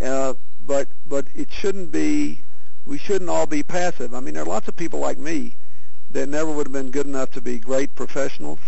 uh, 0.00 0.34
but 0.60 0.86
but 1.06 1.26
it 1.34 1.52
shouldn't 1.52 1.90
be. 1.90 2.42
We 2.86 2.98
shouldn't 2.98 3.30
all 3.30 3.46
be 3.46 3.62
passive. 3.62 4.14
I 4.14 4.20
mean, 4.20 4.34
there 4.34 4.44
are 4.44 4.46
lots 4.46 4.68
of 4.68 4.76
people 4.76 5.00
like 5.00 5.18
me 5.18 5.54
that 6.10 6.28
never 6.28 6.50
would 6.50 6.66
have 6.66 6.72
been 6.72 6.90
good 6.90 7.06
enough 7.06 7.30
to 7.32 7.40
be 7.40 7.58
great 7.58 7.94
professionals, 7.94 8.60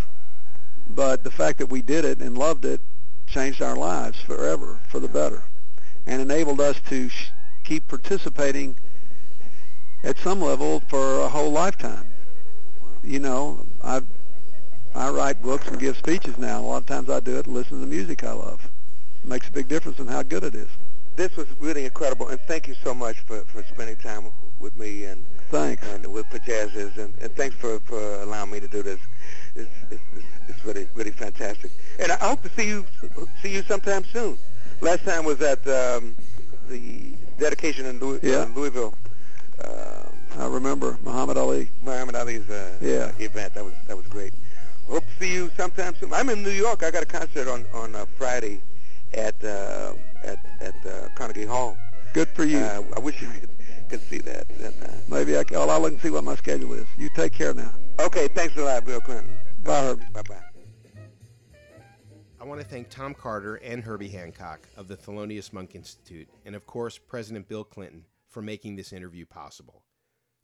but 0.89 1.23
the 1.23 1.31
fact 1.31 1.59
that 1.59 1.67
we 1.67 1.81
did 1.81 2.03
it 2.03 2.19
and 2.19 2.37
loved 2.37 2.65
it 2.65 2.81
changed 3.27 3.61
our 3.61 3.75
lives 3.75 4.19
forever 4.21 4.79
for 4.89 4.99
the 4.99 5.07
better, 5.07 5.43
and 6.05 6.21
enabled 6.21 6.59
us 6.59 6.79
to 6.89 7.07
sh- 7.07 7.29
keep 7.63 7.87
participating 7.87 8.75
at 10.03 10.17
some 10.19 10.41
level 10.41 10.81
for 10.89 11.21
a 11.21 11.29
whole 11.29 11.51
lifetime. 11.51 12.09
You 13.03 13.19
know, 13.19 13.65
I've 13.81 14.07
I 14.95 15.09
write 15.09 15.41
books 15.41 15.67
and 15.67 15.77
give 15.77 15.97
speeches 15.97 16.37
now. 16.37 16.61
A 16.61 16.63
lot 16.63 16.77
of 16.77 16.85
times 16.85 17.09
I 17.09 17.19
do 17.19 17.37
it 17.37 17.45
and 17.45 17.53
listen 17.53 17.79
to 17.79 17.85
the 17.85 17.87
music 17.87 18.23
I 18.23 18.31
love. 18.31 18.69
It 19.23 19.29
makes 19.29 19.47
a 19.49 19.51
big 19.51 19.67
difference 19.67 19.99
in 19.99 20.07
how 20.07 20.23
good 20.23 20.43
it 20.45 20.55
is. 20.55 20.69
This 21.17 21.35
was 21.35 21.47
really 21.59 21.83
incredible, 21.83 22.29
and 22.29 22.39
thank 22.41 22.67
you 22.67 22.75
so 22.81 22.93
much 22.93 23.17
for, 23.19 23.41
for 23.41 23.63
spending 23.63 23.97
time 23.97 24.31
with 24.59 24.77
me 24.77 25.05
and 25.05 25.25
thanks 25.49 25.85
and 25.87 26.07
with 26.07 26.25
for 26.27 26.37
and, 26.47 27.13
and 27.21 27.35
thanks 27.35 27.55
for, 27.57 27.79
for 27.81 27.99
allowing 28.21 28.51
me 28.51 28.59
to 28.61 28.67
do 28.67 28.81
this. 28.81 28.99
It's, 29.55 29.69
it's, 29.91 30.01
it's, 30.15 30.25
it's 30.47 30.65
really 30.65 30.87
really 30.95 31.11
fantastic, 31.11 31.71
and 31.99 32.11
I 32.11 32.15
hope 32.15 32.41
to 32.43 32.49
see 32.49 32.67
you 32.67 32.85
see 33.41 33.53
you 33.53 33.63
sometime 33.63 34.03
soon. 34.05 34.37
Last 34.81 35.05
time 35.05 35.23
was 35.23 35.41
at 35.41 35.59
um, 35.67 36.15
the 36.69 37.13
dedication 37.37 37.85
in, 37.85 37.99
Louis, 37.99 38.19
yeah. 38.23 38.43
in 38.43 38.53
Louisville. 38.53 38.93
Um, 39.63 40.17
I 40.37 40.47
remember 40.47 40.97
Muhammad 41.03 41.37
Ali. 41.37 41.69
Muhammad 41.81 42.15
Ali's 42.15 42.49
uh, 42.49 42.77
yeah. 42.81 43.11
event. 43.19 43.53
That 43.53 43.63
was 43.63 43.73
that 43.87 43.95
was 43.95 44.07
great. 44.07 44.33
Hope 44.87 45.03
to 45.05 45.19
see 45.19 45.33
you 45.33 45.51
sometime 45.57 45.95
soon. 45.99 46.13
I'm 46.13 46.29
in 46.29 46.43
New 46.43 46.51
York. 46.51 46.83
I 46.83 46.91
got 46.91 47.03
a 47.03 47.07
concert 47.07 47.47
on 47.47 47.65
on 47.73 47.95
uh, 47.95 48.05
Friday 48.17 48.61
at 49.13 49.43
uh, 49.43 49.93
at 50.23 50.37
at 50.61 50.85
uh, 50.85 51.09
Carnegie 51.15 51.45
Hall. 51.45 51.77
Good 52.13 52.29
for 52.29 52.45
you. 52.45 52.59
Uh, 52.59 52.83
I 52.95 52.99
wish 52.99 53.21
you 53.21 53.27
could, 53.27 53.49
could 53.89 54.01
see 54.01 54.19
that. 54.19 54.49
And, 54.49 54.73
uh, 54.83 54.87
Maybe 55.09 55.37
I 55.37 55.43
can, 55.43 55.57
I'll, 55.57 55.69
I'll 55.69 55.81
look 55.81 55.91
and 55.91 56.01
see 56.01 56.09
what 56.09 56.23
my 56.23 56.35
schedule 56.35 56.73
is. 56.73 56.87
You 56.97 57.09
take 57.13 57.33
care 57.33 57.53
now. 57.53 57.73
Okay, 57.99 58.29
thanks 58.29 58.55
a 58.55 58.61
lot, 58.61 58.85
Bill 58.85 59.01
Clinton. 59.01 59.37
Bye, 59.63 59.81
Herbie. 59.81 60.05
Bye 60.13 60.21
bye. 60.29 60.35
I 62.39 62.45
want 62.45 62.61
to 62.61 62.67
thank 62.67 62.89
Tom 62.89 63.15
Carter 63.15 63.55
and 63.55 63.83
Herbie 63.83 64.09
Hancock 64.09 64.59
of 64.77 64.87
the 64.87 64.95
Thelonious 64.95 65.51
Monk 65.51 65.73
Institute, 65.73 66.29
and 66.45 66.55
of 66.55 66.67
course 66.67 66.97
President 66.97 67.47
Bill 67.47 67.63
Clinton 67.63 68.05
for 68.29 68.41
making 68.41 68.75
this 68.75 68.93
interview 68.93 69.25
possible. 69.25 69.83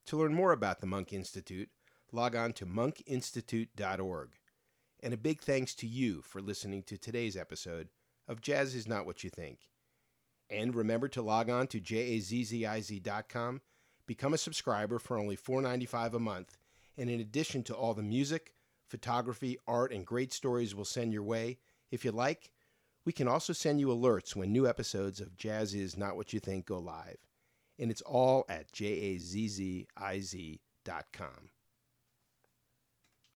To 0.08 0.18
learn 0.18 0.34
more 0.34 0.52
about 0.52 0.82
the 0.82 0.88
Monk 0.88 1.14
Institute, 1.14 1.70
log 2.12 2.36
on 2.36 2.54
to 2.54 2.66
monkinstitute.org. 2.66 4.30
And 5.04 5.14
a 5.14 5.18
big 5.18 5.42
thanks 5.42 5.74
to 5.76 5.88
you 5.88 6.22
for 6.22 6.42
listening 6.42 6.84
to 6.84 6.98
today's 6.98 7.36
episode 7.36 7.90
of 8.28 8.42
JAZZIZ 8.42 8.88
Not 8.88 9.06
What 9.06 9.24
You 9.24 9.30
Think. 9.30 9.60
And 10.50 10.76
remember 10.76 11.08
to 11.10 11.22
log 11.22 11.50
on 11.50 11.68
to 11.68 11.80
jazziz.com, 11.80 13.62
become 14.06 14.34
a 14.34 14.38
subscriber 14.38 15.00
for 15.00 15.18
only 15.18 15.38
$4.95 15.38 16.14
a 16.14 16.20
month, 16.20 16.58
and 16.98 17.10
in 17.10 17.22
addition 17.22 17.64
to 17.64 17.74
all 17.74 17.94
the 17.94 18.04
music, 18.04 18.54
photography, 18.88 19.58
art, 19.66 19.94
and 19.94 20.06
great 20.06 20.34
stories 20.34 20.76
we'll 20.76 20.86
send 20.86 21.14
your 21.14 21.24
way, 21.24 21.58
if 21.90 22.04
you 22.04 22.12
like, 22.12 22.52
we 23.06 23.14
can 23.14 23.28
also 23.28 23.54
send 23.54 23.80
you 23.80 23.88
alerts 23.88 24.36
when 24.36 24.52
new 24.52 24.68
episodes 24.68 25.22
of 25.22 25.38
JAZZIZ 25.38 25.98
Not 25.98 26.16
What 26.16 26.34
You 26.34 26.40
Think 26.40 26.66
go 26.66 26.78
live. 26.78 27.18
And 27.80 27.90
it's 27.90 28.02
all 28.02 28.46
at 28.50 28.72
jazziz.com. 28.72 29.88